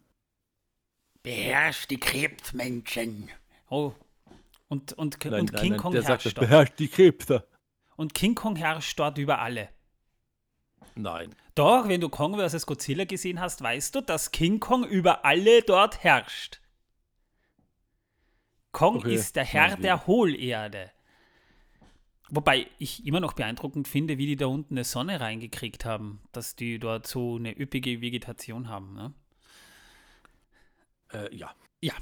Beherrscht 1.22 1.92
die 1.92 2.00
Krebsmenschen. 2.00 3.30
Oh. 3.70 3.94
Und, 4.76 4.94
und, 4.94 5.26
und 5.26 5.54
King 5.56 5.72
nein, 5.72 5.78
Kong 5.78 5.94
der 5.94 6.02
sagt, 6.02 6.24
herrscht 6.24 6.38
dort. 6.38 6.50
beherrscht 6.50 6.80
die 6.80 6.88
Krebse. 6.88 7.48
Und 7.96 8.14
King 8.14 8.36
Kong 8.36 8.56
herrscht 8.56 9.00
dort 9.00 9.18
über 9.18 9.40
alle. 9.40 9.70
Nein. 10.96 11.34
Doch, 11.56 11.88
wenn 11.88 12.02
du 12.02 12.10
Kong 12.10 12.38
vs. 12.38 12.66
Godzilla 12.66 13.06
gesehen 13.06 13.40
hast, 13.40 13.62
weißt 13.62 13.96
du, 13.96 14.02
dass 14.02 14.32
King 14.32 14.60
Kong 14.60 14.86
über 14.86 15.24
alle 15.24 15.62
dort 15.62 16.04
herrscht. 16.04 16.62
Kong 18.72 18.98
Okay, 18.98 19.16
ist 19.16 19.38
der 19.38 19.46
Herr 19.46 19.78
der 19.78 20.06
Hohlerde. 20.08 20.92
Wobei 22.30 22.68
ich 22.80 23.06
immer 23.06 23.20
noch 23.20 23.34
beeindruckend 23.34 23.88
finde, 23.88 24.18
wie 24.18 24.26
die 24.26 24.36
da 24.36 24.48
unten 24.48 24.74
eine 24.74 24.84
Sonne 24.84 25.22
reingekriegt 25.22 25.86
haben, 25.86 26.22
dass 26.32 26.56
die 26.56 26.80
dort 26.80 27.08
so 27.08 27.36
eine 27.36 27.58
üppige 27.58 28.02
Vegetation 28.02 28.68
haben. 28.68 28.94
Ne? 28.94 29.14
Äh, 31.14 31.36
ja. 31.36 31.54
Ja. 31.82 31.94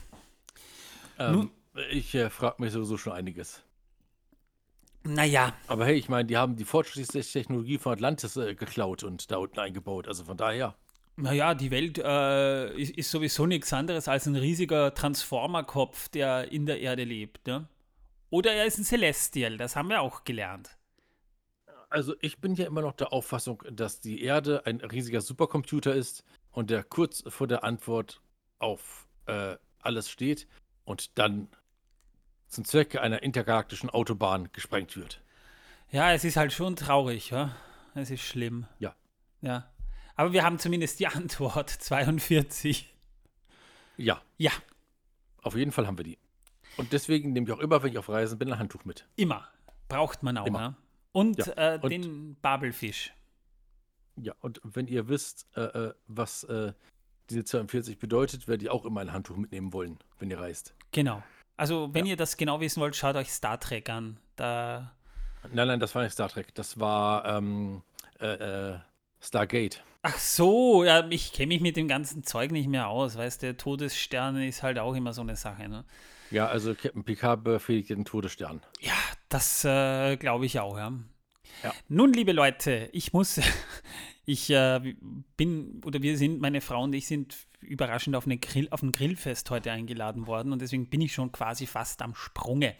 Ähm, 1.20 1.52
ich 1.92 2.14
äh, 2.16 2.30
frage 2.30 2.62
mich 2.62 2.72
sowieso 2.72 2.98
schon 2.98 3.14
einiges. 3.14 3.64
Naja, 5.06 5.54
Aber 5.68 5.86
hey, 5.86 5.96
ich 5.96 6.08
meine, 6.08 6.26
die 6.26 6.38
haben 6.38 6.56
die 6.56 6.64
fortschrittlichste 6.64 7.22
Technologie 7.22 7.78
von 7.78 7.92
Atlantis 7.94 8.38
äh, 8.38 8.56
geklaut 8.56 9.04
und 9.04 9.30
da 9.32 9.38
unten 9.38 9.60
eingebaut. 9.60 10.08
Also 10.08 10.24
von 10.24 10.38
daher. 10.38 10.76
naja, 11.18 11.54
die 11.54 11.72
Welt 11.72 11.98
äh, 11.98 12.74
ist, 12.74 12.92
ist 12.98 13.12
sowieso 13.12 13.46
nichts 13.46 13.74
anderes 13.74 14.08
als 14.08 14.26
ein 14.28 14.36
riesiger 14.36 14.94
Transformerkopf, 14.94 16.08
der 16.10 16.52
in 16.52 16.66
der 16.66 16.80
Erde 16.80 17.04
lebt. 17.04 17.46
Ne? 17.48 17.68
Oder 18.30 18.54
er 18.54 18.66
ist 18.66 18.78
ein 18.78 18.86
Celestial, 18.86 19.58
das 19.58 19.76
haben 19.76 19.90
wir 19.90 20.02
auch 20.02 20.24
gelernt. 20.24 20.78
Also 21.90 22.16
ich 22.22 22.40
bin 22.40 22.56
ja 22.56 22.66
immer 22.66 22.82
noch 22.82 22.94
der 22.94 23.14
Auffassung, 23.14 23.62
dass 23.70 24.00
die 24.00 24.24
Erde 24.24 24.66
ein 24.66 24.78
riesiger 24.78 25.22
Supercomputer 25.22 25.94
ist 25.94 26.24
und 26.50 26.70
der 26.72 26.84
kurz 26.84 27.24
vor 27.28 27.46
der 27.46 27.64
Antwort 27.64 28.22
auf 28.58 29.08
äh, 29.28 29.58
alles 29.80 30.10
steht 30.10 30.48
und 30.86 31.20
dann 31.20 31.50
zum 32.54 32.66
Zwecke 32.66 33.02
einer 33.02 33.24
intergalaktischen 33.24 33.89
Autobahn 33.89 34.50
gesprengt 34.54 34.96
wird. 34.96 35.22
Ja, 35.92 36.12
es 36.13 36.24
ist 36.24 36.38
halt 36.38 36.54
schon 36.54 36.76
traurig, 36.76 37.30
ja. 37.30 37.56
Es 37.96 38.10
ist 38.10 38.22
schlimm. 38.22 38.66
Ja. 38.80 38.96
Ja. 39.42 39.70
Aber 40.16 40.32
wir 40.34 40.44
haben 40.44 40.60
zumindest 40.60 41.00
die 41.00 41.08
Antwort 41.08 41.70
42. 41.70 42.94
Ja, 43.98 44.22
Ja, 44.38 44.52
auf 45.44 45.56
jeden 45.56 45.72
Fall 45.72 45.86
haben 45.86 45.98
wir 45.98 46.04
die. 46.06 46.18
Und 46.78 46.94
deswegen 46.94 47.34
nehme 47.34 47.46
ich 47.48 47.54
auch 47.54 47.60
immer, 47.60 47.84
wenn 47.84 47.92
ich 47.92 47.98
auf 48.00 48.10
Reisen 48.10 48.39
bin, 48.39 48.52
ein 48.52 48.58
Handtuch 48.60 48.86
mit. 48.86 49.08
immer. 49.16 49.48
Braucht 49.89 50.24
man 50.24 50.38
auch, 50.38 50.48
Immer. 50.48 50.60
ja. 50.60 50.76
Und, 51.12 51.38
Ja, 51.38 51.76
äh, 51.76 51.80
und- 51.80 51.92
den 51.92 52.36
Babelfisch. 52.42 53.13
Ja, 54.16 54.34
und 54.39 54.60
wenn 54.63 54.88
ihr 54.88 55.08
wisst, 55.08 55.46
äh, 55.56 55.62
äh, 55.62 55.94
was 56.08 56.44
äh, 56.46 56.74
diese 57.30 57.44
42 57.44 58.00
bedeutet, 58.00 58.48
werdet 58.48 58.63
ihr 58.63 58.74
auch 58.74 58.86
immer 58.86 59.02
ein 59.02 59.12
Handtuch 59.13 59.36
mitnehmen 59.38 59.72
wollen, 59.74 60.00
wenn 60.18 60.32
ihr 60.32 60.39
reist. 60.39 60.74
Genau. 60.92 61.22
Also, 61.63 61.93
wenn 61.93 62.06
ihr 62.06 62.17
das 62.17 62.36
genau 62.36 62.60
wissen 62.60 62.82
wollt, 62.82 62.93
schaut 62.93 63.15
euch 63.15 63.32
Star 63.32 63.58
Trek 63.58 63.89
an. 63.89 64.17
Da. 64.36 64.91
Nein, 65.54 65.69
nein, 65.69 65.80
das 65.80 65.95
war 65.95 66.04
nicht 66.04 66.12
Star 66.12 66.28
Trek. 66.28 66.54
Das 66.56 66.78
war 66.78 67.23
ähm, 67.23 67.84
äh, 68.19 68.71
äh, 68.71 68.80
Stargate. 69.21 69.82
Ach 70.02 70.17
so, 70.17 70.84
ja, 70.84 71.08
ich 71.10 71.32
kenne 71.32 71.47
mich 71.47 71.62
mit 71.62 71.78
dem 71.78 71.88
ganzen 71.88 72.26
Zeug 72.26 72.52
nicht 72.52 72.67
mehr 72.67 72.89
aus. 72.89 73.17
Weißt 73.17 73.43
du, 73.43 73.56
Todessterne 73.56 74.45
ist 74.45 74.62
halt 74.62 74.78
auch 74.78 74.93
immer 74.93 75.13
so 75.13 75.21
eine 75.21 75.38
Sache, 75.38 75.69
ne? 75.69 75.86
Ja, 76.32 76.47
also 76.47 76.76
Captain 76.76 77.06
Picard 77.06 77.45
befehligt 77.45 77.91
den 77.91 78.04
Todesstern. 78.04 78.60
Ja, 78.82 78.91
das 79.30 79.63
äh, 79.63 80.17
glaube 80.17 80.45
ich 80.45 80.60
auch, 80.60 80.78
ja. 80.78 80.91
Ja. 81.63 81.73
Nun, 81.88 82.12
liebe 82.12 82.34
Leute, 82.34 82.89
ich 82.91 83.13
muss, 83.13 83.39
ich 84.26 84.50
äh, 84.50 84.96
bin, 85.38 85.82
oder 85.86 86.02
wir 86.02 86.18
sind, 86.18 86.40
meine 86.40 86.62
Frau 86.62 86.84
und 86.84 86.94
ich 86.94 87.08
sind 87.08 87.36
überraschend 87.62 88.16
auf, 88.16 88.26
eine 88.26 88.38
Grill, 88.38 88.68
auf 88.72 88.82
ein 88.82 88.92
Grillfest 88.92 89.50
heute 89.50 89.72
eingeladen 89.72 90.28
worden 90.28 90.52
und 90.52 90.62
deswegen 90.62 90.88
bin 90.88 91.02
ich 91.02 91.14
schon 91.14 91.32
quasi 91.32 91.66
fast 91.66 92.02
am 92.02 92.16
Sprunge. 92.16 92.76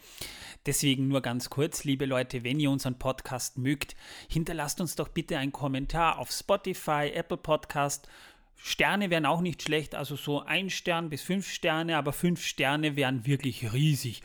Deswegen 0.66 1.08
nur 1.08 1.20
ganz 1.22 1.50
kurz, 1.50 1.84
liebe 1.84 2.06
Leute, 2.06 2.44
wenn 2.44 2.60
ihr 2.60 2.70
unseren 2.70 2.98
Podcast 2.98 3.58
mögt, 3.58 3.96
hinterlasst 4.28 4.80
uns 4.80 4.94
doch 4.94 5.08
bitte 5.08 5.38
einen 5.38 5.52
Kommentar 5.52 6.18
auf 6.18 6.30
Spotify, 6.30 7.10
Apple 7.14 7.38
Podcast 7.38 8.08
Sterne 8.56 9.10
wären 9.10 9.26
auch 9.26 9.42
nicht 9.42 9.62
schlecht, 9.62 9.94
also 9.94 10.16
so 10.16 10.40
ein 10.40 10.70
Stern 10.70 11.10
bis 11.10 11.20
fünf 11.20 11.46
Sterne, 11.50 11.98
aber 11.98 12.14
fünf 12.14 12.42
Sterne 12.42 12.96
wären 12.96 13.26
wirklich 13.26 13.74
riesig, 13.74 14.22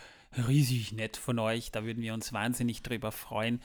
riesig 0.47 0.93
nett 0.93 1.17
von 1.17 1.39
euch. 1.39 1.71
Da 1.71 1.83
würden 1.83 2.01
wir 2.01 2.13
uns 2.13 2.31
wahnsinnig 2.31 2.81
drüber 2.81 3.11
freuen. 3.11 3.61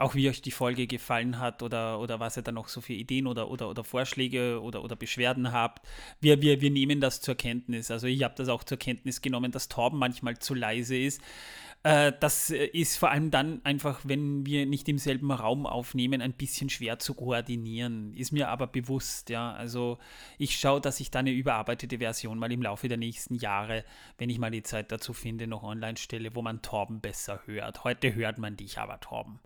Auch 0.00 0.14
wie 0.14 0.28
euch 0.30 0.40
die 0.40 0.50
Folge 0.50 0.86
gefallen 0.86 1.38
hat 1.38 1.62
oder, 1.62 2.00
oder 2.00 2.20
was 2.20 2.36
ihr 2.36 2.42
da 2.42 2.52
noch 2.52 2.68
so 2.68 2.80
für 2.80 2.94
Ideen 2.94 3.26
oder, 3.26 3.50
oder, 3.50 3.68
oder 3.68 3.84
Vorschläge 3.84 4.60
oder, 4.62 4.82
oder 4.82 4.96
Beschwerden 4.96 5.52
habt. 5.52 5.86
Wir, 6.20 6.40
wir, 6.40 6.60
wir 6.62 6.70
nehmen 6.70 7.00
das 7.00 7.20
zur 7.20 7.34
Kenntnis. 7.34 7.90
Also 7.90 8.06
ich 8.06 8.22
habe 8.22 8.34
das 8.34 8.48
auch 8.48 8.64
zur 8.64 8.78
Kenntnis 8.78 9.20
genommen, 9.20 9.52
dass 9.52 9.68
Torben 9.68 9.98
manchmal 9.98 10.38
zu 10.38 10.54
leise 10.54 10.96
ist. 10.96 11.20
Äh, 11.82 12.12
das 12.18 12.50
ist 12.50 12.98
vor 12.98 13.10
allem 13.10 13.30
dann 13.30 13.64
einfach, 13.64 14.00
wenn 14.04 14.44
wir 14.44 14.66
nicht 14.66 14.88
im 14.88 14.98
selben 14.98 15.30
Raum 15.32 15.66
aufnehmen, 15.66 16.20
ein 16.20 16.32
bisschen 16.32 16.68
schwer 16.68 16.98
zu 16.98 17.14
koordinieren. 17.14 18.14
Ist 18.14 18.32
mir 18.32 18.48
aber 18.48 18.66
bewusst, 18.66 19.30
ja. 19.30 19.52
Also 19.52 19.98
ich 20.38 20.58
schaue, 20.58 20.80
dass 20.80 21.00
ich 21.00 21.10
da 21.10 21.20
eine 21.20 21.30
überarbeitete 21.32 21.98
Version 21.98 22.38
mal 22.38 22.52
im 22.52 22.62
Laufe 22.62 22.88
der 22.88 22.98
nächsten 22.98 23.34
Jahre, 23.34 23.84
wenn 24.18 24.30
ich 24.30 24.38
mal 24.38 24.50
die 24.50 24.62
Zeit 24.62 24.92
dazu 24.92 25.12
finde, 25.12 25.46
noch 25.46 25.62
online 25.62 25.96
stelle, 25.96 26.34
wo 26.34 26.42
man 26.42 26.62
Torben 26.62 27.00
besser 27.00 27.40
hört. 27.46 27.84
Heute 27.84 28.14
hört 28.14 28.38
man 28.38 28.56
dich 28.56 28.78
aber, 28.78 29.00
Torben. 29.00 29.40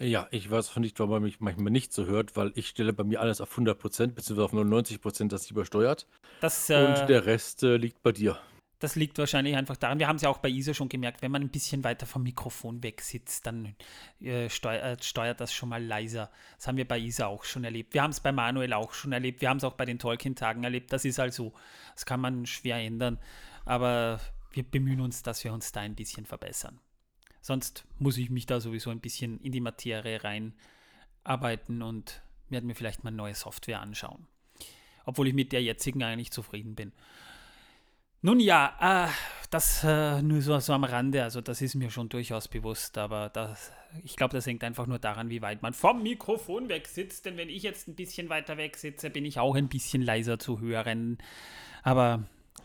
Ja, 0.00 0.26
ich 0.30 0.50
weiß 0.50 0.70
auch 0.70 0.76
nicht, 0.76 0.98
warum 0.98 1.12
man 1.12 1.22
mich 1.22 1.40
manchmal 1.40 1.70
nicht 1.70 1.92
so 1.92 2.06
hört, 2.06 2.36
weil 2.36 2.52
ich 2.54 2.68
stelle 2.68 2.92
bei 2.92 3.04
mir 3.04 3.20
alles 3.20 3.40
auf 3.40 3.56
100% 3.56 4.08
bzw. 4.08 4.40
auf 4.40 4.52
99% 4.52 5.28
das 5.28 5.50
übersteuert. 5.50 6.06
Das, 6.40 6.70
äh, 6.70 6.86
Und 6.86 7.08
der 7.08 7.26
Rest 7.26 7.62
äh, 7.62 7.76
liegt 7.76 8.02
bei 8.02 8.12
dir. 8.12 8.38
Das 8.82 8.96
liegt 8.96 9.16
wahrscheinlich 9.18 9.54
einfach 9.54 9.76
daran, 9.76 10.00
wir 10.00 10.08
haben 10.08 10.16
es 10.16 10.22
ja 10.22 10.28
auch 10.28 10.38
bei 10.38 10.48
ISO 10.48 10.74
schon 10.74 10.88
gemerkt, 10.88 11.22
wenn 11.22 11.30
man 11.30 11.40
ein 11.40 11.50
bisschen 11.50 11.84
weiter 11.84 12.04
vom 12.04 12.24
Mikrofon 12.24 12.82
weg 12.82 13.00
sitzt, 13.00 13.46
dann 13.46 13.76
äh, 14.20 14.48
steuert, 14.50 15.00
äh, 15.00 15.04
steuert 15.04 15.40
das 15.40 15.52
schon 15.52 15.68
mal 15.68 15.80
leiser. 15.80 16.32
Das 16.56 16.66
haben 16.66 16.76
wir 16.76 16.88
bei 16.88 16.98
ISA 16.98 17.26
auch 17.26 17.44
schon 17.44 17.62
erlebt. 17.62 17.94
Wir 17.94 18.02
haben 18.02 18.10
es 18.10 18.18
bei 18.18 18.32
Manuel 18.32 18.72
auch 18.72 18.92
schon 18.92 19.12
erlebt. 19.12 19.40
Wir 19.40 19.50
haben 19.50 19.58
es 19.58 19.64
auch 19.64 19.74
bei 19.74 19.84
den 19.84 20.00
Tolkien-Tagen 20.00 20.64
erlebt. 20.64 20.92
Das 20.92 21.04
ist 21.04 21.20
also, 21.20 21.52
das 21.94 22.06
kann 22.06 22.20
man 22.20 22.44
schwer 22.44 22.78
ändern. 22.78 23.20
Aber 23.64 24.18
wir 24.50 24.64
bemühen 24.64 25.00
uns, 25.00 25.22
dass 25.22 25.44
wir 25.44 25.52
uns 25.52 25.70
da 25.70 25.80
ein 25.82 25.94
bisschen 25.94 26.26
verbessern. 26.26 26.80
Sonst 27.42 27.84
muss 27.98 28.16
ich 28.16 28.30
mich 28.30 28.46
da 28.46 28.60
sowieso 28.60 28.90
ein 28.90 29.00
bisschen 29.00 29.40
in 29.40 29.52
die 29.52 29.60
Materie 29.60 30.20
reinarbeiten 30.22 31.82
und 31.82 32.22
werde 32.48 32.66
mir 32.66 32.74
vielleicht 32.74 33.04
mal 33.04 33.10
neue 33.10 33.34
Software 33.34 33.80
anschauen. 33.80 34.26
Obwohl 35.04 35.26
ich 35.26 35.34
mit 35.34 35.52
der 35.52 35.62
jetzigen 35.62 36.02
eigentlich 36.04 36.30
zufrieden 36.30 36.76
bin. 36.76 36.92
Nun 38.20 38.38
ja, 38.38 39.08
äh, 39.08 39.12
das 39.50 39.82
äh, 39.82 40.22
nur 40.22 40.40
so, 40.40 40.56
so 40.60 40.72
am 40.72 40.84
Rande, 40.84 41.24
also 41.24 41.40
das 41.40 41.60
ist 41.60 41.74
mir 41.74 41.90
schon 41.90 42.08
durchaus 42.08 42.46
bewusst, 42.46 42.96
aber 42.96 43.28
das, 43.28 43.72
ich 44.04 44.14
glaube, 44.14 44.34
das 44.34 44.46
hängt 44.46 44.62
einfach 44.62 44.86
nur 44.86 45.00
daran, 45.00 45.28
wie 45.28 45.42
weit 45.42 45.60
man 45.60 45.74
vom 45.74 46.04
Mikrofon 46.04 46.68
weg 46.68 46.86
sitzt, 46.86 47.26
denn 47.26 47.36
wenn 47.36 47.48
ich 47.48 47.64
jetzt 47.64 47.88
ein 47.88 47.96
bisschen 47.96 48.28
weiter 48.28 48.56
weg 48.56 48.76
sitze, 48.76 49.10
bin 49.10 49.24
ich 49.24 49.40
auch 49.40 49.56
ein 49.56 49.68
bisschen 49.68 50.02
leiser 50.02 50.38
zu 50.38 50.60
hören. 50.60 51.18
Aber 51.82 52.22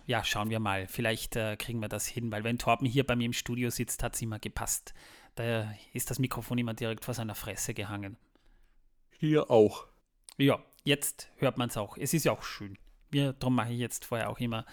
ja, 0.07 0.23
schauen 0.23 0.49
wir 0.49 0.59
mal, 0.59 0.87
vielleicht 0.87 1.35
äh, 1.35 1.57
kriegen 1.57 1.81
wir 1.81 1.89
das 1.89 2.07
hin, 2.07 2.31
weil 2.31 2.45
wenn 2.45 2.57
Torben 2.57 2.87
hier 2.87 3.05
bei 3.05 3.15
mir 3.15 3.25
im 3.25 3.33
Studio 3.33 3.69
sitzt, 3.69 4.03
hat 4.03 4.15
es 4.15 4.21
immer 4.21 4.39
gepasst. 4.39 4.93
Da 5.35 5.71
ist 5.93 6.09
das 6.09 6.17
Mikrofon 6.17 6.57
immer 6.57 6.73
direkt 6.73 7.03
vor 7.03 7.13
seiner 7.13 7.35
Fresse 7.35 7.73
gehangen. 7.73 8.17
Hier 9.19 9.51
auch. 9.51 9.85
Ja, 10.37 10.59
jetzt 10.85 11.29
hört 11.35 11.57
man 11.57 11.69
es 11.69 11.77
auch. 11.77 11.97
Es 11.97 12.13
ist 12.13 12.23
ja 12.23 12.31
auch 12.31 12.43
schön. 12.43 12.77
Wir, 13.11 13.33
darum 13.33 13.55
mache 13.55 13.73
ich 13.73 13.79
jetzt 13.79 14.05
vorher 14.05 14.29
auch 14.29 14.39
immer 14.39 14.65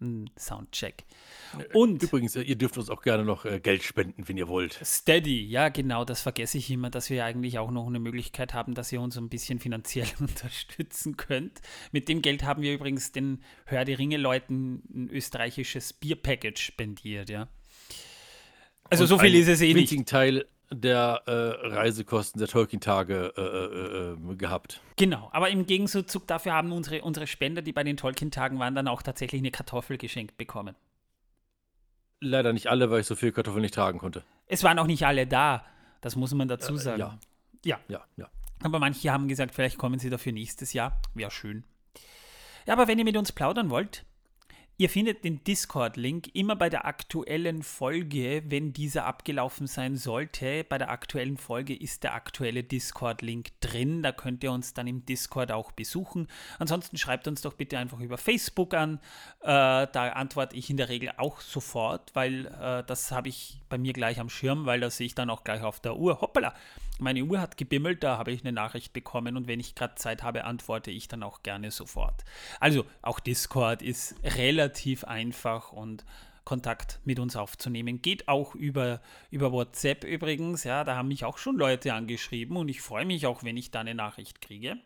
einen 0.00 0.30
Soundcheck. 0.38 1.04
Äh, 1.58 1.76
Und 1.76 2.02
übrigens, 2.02 2.36
äh, 2.36 2.42
ihr 2.42 2.56
dürft 2.56 2.78
uns 2.78 2.90
auch 2.90 3.02
gerne 3.02 3.24
noch 3.24 3.44
äh, 3.44 3.60
Geld 3.60 3.82
spenden, 3.82 4.26
wenn 4.26 4.36
ihr 4.36 4.48
wollt. 4.48 4.78
Steady, 4.84 5.44
ja 5.44 5.68
genau, 5.68 6.04
das 6.04 6.20
vergesse 6.20 6.58
ich 6.58 6.70
immer, 6.70 6.90
dass 6.90 7.10
wir 7.10 7.24
eigentlich 7.24 7.58
auch 7.58 7.70
noch 7.70 7.86
eine 7.86 7.98
Möglichkeit 7.98 8.54
haben, 8.54 8.74
dass 8.74 8.92
ihr 8.92 9.00
uns 9.00 9.16
ein 9.16 9.28
bisschen 9.28 9.58
finanziell 9.58 10.08
unterstützen 10.20 11.16
könnt. 11.16 11.60
Mit 11.92 12.08
dem 12.08 12.22
Geld 12.22 12.42
haben 12.42 12.62
wir 12.62 12.74
übrigens 12.74 13.12
den 13.12 13.42
Hör 13.66 13.84
die 13.84 13.94
Ringe 13.94 14.16
Leuten 14.16 14.82
ein 14.92 15.10
österreichisches 15.10 15.92
Bierpackage 15.92 16.58
spendiert, 16.58 17.30
ja. 17.30 17.48
Also 18.90 19.04
Und 19.04 19.08
so 19.08 19.18
viel 19.18 19.34
ist 19.34 19.48
es 19.48 19.60
eh 19.60 19.74
nicht. 19.74 20.06
Teil 20.06 20.46
der 20.70 21.22
äh, 21.26 21.66
Reisekosten 21.68 22.38
der 22.38 22.48
Tolkien-Tage 22.48 23.32
äh, 23.36 23.40
äh, 23.40 24.32
äh, 24.32 24.36
gehabt. 24.36 24.80
Genau, 24.96 25.28
aber 25.32 25.48
im 25.50 25.66
Gegenzug 25.66 26.26
dafür 26.26 26.52
haben 26.52 26.72
unsere, 26.72 27.02
unsere 27.02 27.26
Spender, 27.26 27.62
die 27.62 27.72
bei 27.72 27.84
den 27.84 27.96
Tolkien-Tagen 27.96 28.58
waren, 28.58 28.74
dann 28.74 28.88
auch 28.88 29.02
tatsächlich 29.02 29.40
eine 29.40 29.50
Kartoffel 29.50 29.96
geschenkt 29.96 30.36
bekommen. 30.36 30.76
Leider 32.20 32.52
nicht 32.52 32.68
alle, 32.68 32.90
weil 32.90 33.00
ich 33.00 33.06
so 33.06 33.14
viel 33.14 33.32
Kartoffeln 33.32 33.62
nicht 33.62 33.74
tragen 33.74 33.98
konnte. 33.98 34.24
Es 34.46 34.64
waren 34.64 34.78
auch 34.78 34.86
nicht 34.86 35.06
alle 35.06 35.26
da, 35.26 35.64
das 36.00 36.16
muss 36.16 36.34
man 36.34 36.48
dazu 36.48 36.74
äh, 36.74 36.78
sagen. 36.78 37.00
ja. 37.00 37.18
ja. 37.64 37.78
Ja, 37.88 38.04
ja. 38.16 38.28
Aber 38.62 38.78
manche 38.78 39.12
haben 39.12 39.28
gesagt, 39.28 39.54
vielleicht 39.54 39.78
kommen 39.78 39.98
sie 39.98 40.10
dafür 40.10 40.32
nächstes 40.32 40.72
Jahr. 40.72 41.00
Wäre 41.14 41.30
schön. 41.30 41.64
Ja, 42.66 42.74
aber 42.74 42.88
wenn 42.88 42.98
ihr 42.98 43.04
mit 43.04 43.16
uns 43.16 43.32
plaudern 43.32 43.70
wollt, 43.70 44.04
Ihr 44.80 44.88
findet 44.88 45.24
den 45.24 45.42
Discord-Link 45.42 46.36
immer 46.36 46.54
bei 46.54 46.68
der 46.68 46.84
aktuellen 46.84 47.64
Folge, 47.64 48.44
wenn 48.46 48.72
dieser 48.72 49.06
abgelaufen 49.06 49.66
sein 49.66 49.96
sollte. 49.96 50.62
Bei 50.62 50.78
der 50.78 50.90
aktuellen 50.90 51.36
Folge 51.36 51.74
ist 51.74 52.04
der 52.04 52.14
aktuelle 52.14 52.62
Discord-Link 52.62 53.60
drin. 53.60 54.04
Da 54.04 54.12
könnt 54.12 54.44
ihr 54.44 54.52
uns 54.52 54.74
dann 54.74 54.86
im 54.86 55.04
Discord 55.04 55.50
auch 55.50 55.72
besuchen. 55.72 56.28
Ansonsten 56.60 56.96
schreibt 56.96 57.26
uns 57.26 57.40
doch 57.40 57.54
bitte 57.54 57.76
einfach 57.76 57.98
über 57.98 58.18
Facebook 58.18 58.72
an. 58.72 59.00
Äh, 59.40 59.88
da 59.90 60.12
antworte 60.14 60.54
ich 60.54 60.70
in 60.70 60.76
der 60.76 60.88
Regel 60.88 61.10
auch 61.16 61.40
sofort, 61.40 62.14
weil 62.14 62.46
äh, 62.46 62.84
das 62.86 63.10
habe 63.10 63.30
ich 63.30 63.58
bei 63.68 63.78
mir 63.78 63.92
gleich 63.92 64.20
am 64.20 64.28
Schirm, 64.28 64.64
weil 64.64 64.78
das 64.78 64.98
sehe 64.98 65.06
ich 65.06 65.16
dann 65.16 65.28
auch 65.28 65.42
gleich 65.42 65.62
auf 65.62 65.80
der 65.80 65.96
Uhr. 65.96 66.20
Hoppala! 66.20 66.54
Meine 66.98 67.22
Uhr 67.22 67.40
hat 67.40 67.56
gebimmelt, 67.56 68.02
da 68.02 68.18
habe 68.18 68.32
ich 68.32 68.42
eine 68.42 68.52
Nachricht 68.52 68.92
bekommen 68.92 69.36
und 69.36 69.46
wenn 69.46 69.60
ich 69.60 69.76
gerade 69.76 69.94
Zeit 69.94 70.24
habe, 70.24 70.44
antworte 70.44 70.90
ich 70.90 71.06
dann 71.06 71.22
auch 71.22 71.44
gerne 71.44 71.70
sofort. 71.70 72.24
Also 72.58 72.84
auch 73.02 73.20
Discord 73.20 73.82
ist 73.82 74.16
relativ 74.24 75.04
einfach 75.04 75.72
und 75.72 76.04
Kontakt 76.44 76.98
mit 77.04 77.18
uns 77.20 77.36
aufzunehmen. 77.36 78.00
Geht 78.00 78.26
auch 78.26 78.54
über, 78.54 79.00
über 79.30 79.52
WhatsApp 79.52 80.02
übrigens. 80.02 80.64
Ja, 80.64 80.82
da 80.82 80.96
haben 80.96 81.08
mich 81.08 81.24
auch 81.24 81.38
schon 81.38 81.56
Leute 81.56 81.92
angeschrieben 81.92 82.56
und 82.56 82.68
ich 82.68 82.80
freue 82.80 83.04
mich 83.04 83.26
auch, 83.26 83.44
wenn 83.44 83.56
ich 83.56 83.70
da 83.70 83.80
eine 83.80 83.94
Nachricht 83.94 84.40
kriege. 84.40 84.78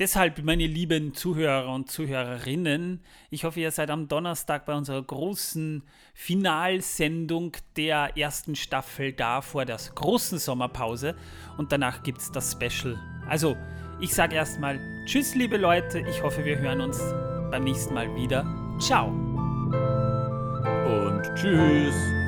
Deshalb, 0.00 0.42
meine 0.42 0.66
lieben 0.66 1.12
Zuhörer 1.12 1.74
und 1.74 1.90
Zuhörerinnen, 1.90 3.00
ich 3.28 3.44
hoffe, 3.44 3.60
ihr 3.60 3.70
seid 3.70 3.90
am 3.90 4.08
Donnerstag 4.08 4.64
bei 4.64 4.72
unserer 4.72 5.02
großen 5.02 5.82
Finalsendung 6.14 7.52
der 7.76 8.16
ersten 8.16 8.56
Staffel 8.56 9.12
da 9.12 9.42
vor 9.42 9.66
der 9.66 9.76
großen 9.94 10.38
Sommerpause 10.38 11.16
und 11.58 11.70
danach 11.70 12.02
gibt 12.02 12.16
es 12.22 12.32
das 12.32 12.52
Special. 12.52 12.98
Also, 13.28 13.58
ich 14.00 14.14
sage 14.14 14.36
erstmal 14.36 14.80
Tschüss, 15.04 15.34
liebe 15.34 15.58
Leute. 15.58 16.00
Ich 16.08 16.22
hoffe, 16.22 16.46
wir 16.46 16.58
hören 16.58 16.80
uns 16.80 16.98
beim 17.50 17.64
nächsten 17.64 17.92
Mal 17.92 18.16
wieder. 18.16 18.46
Ciao. 18.80 19.08
Und 20.86 21.22
Tschüss. 21.34 22.19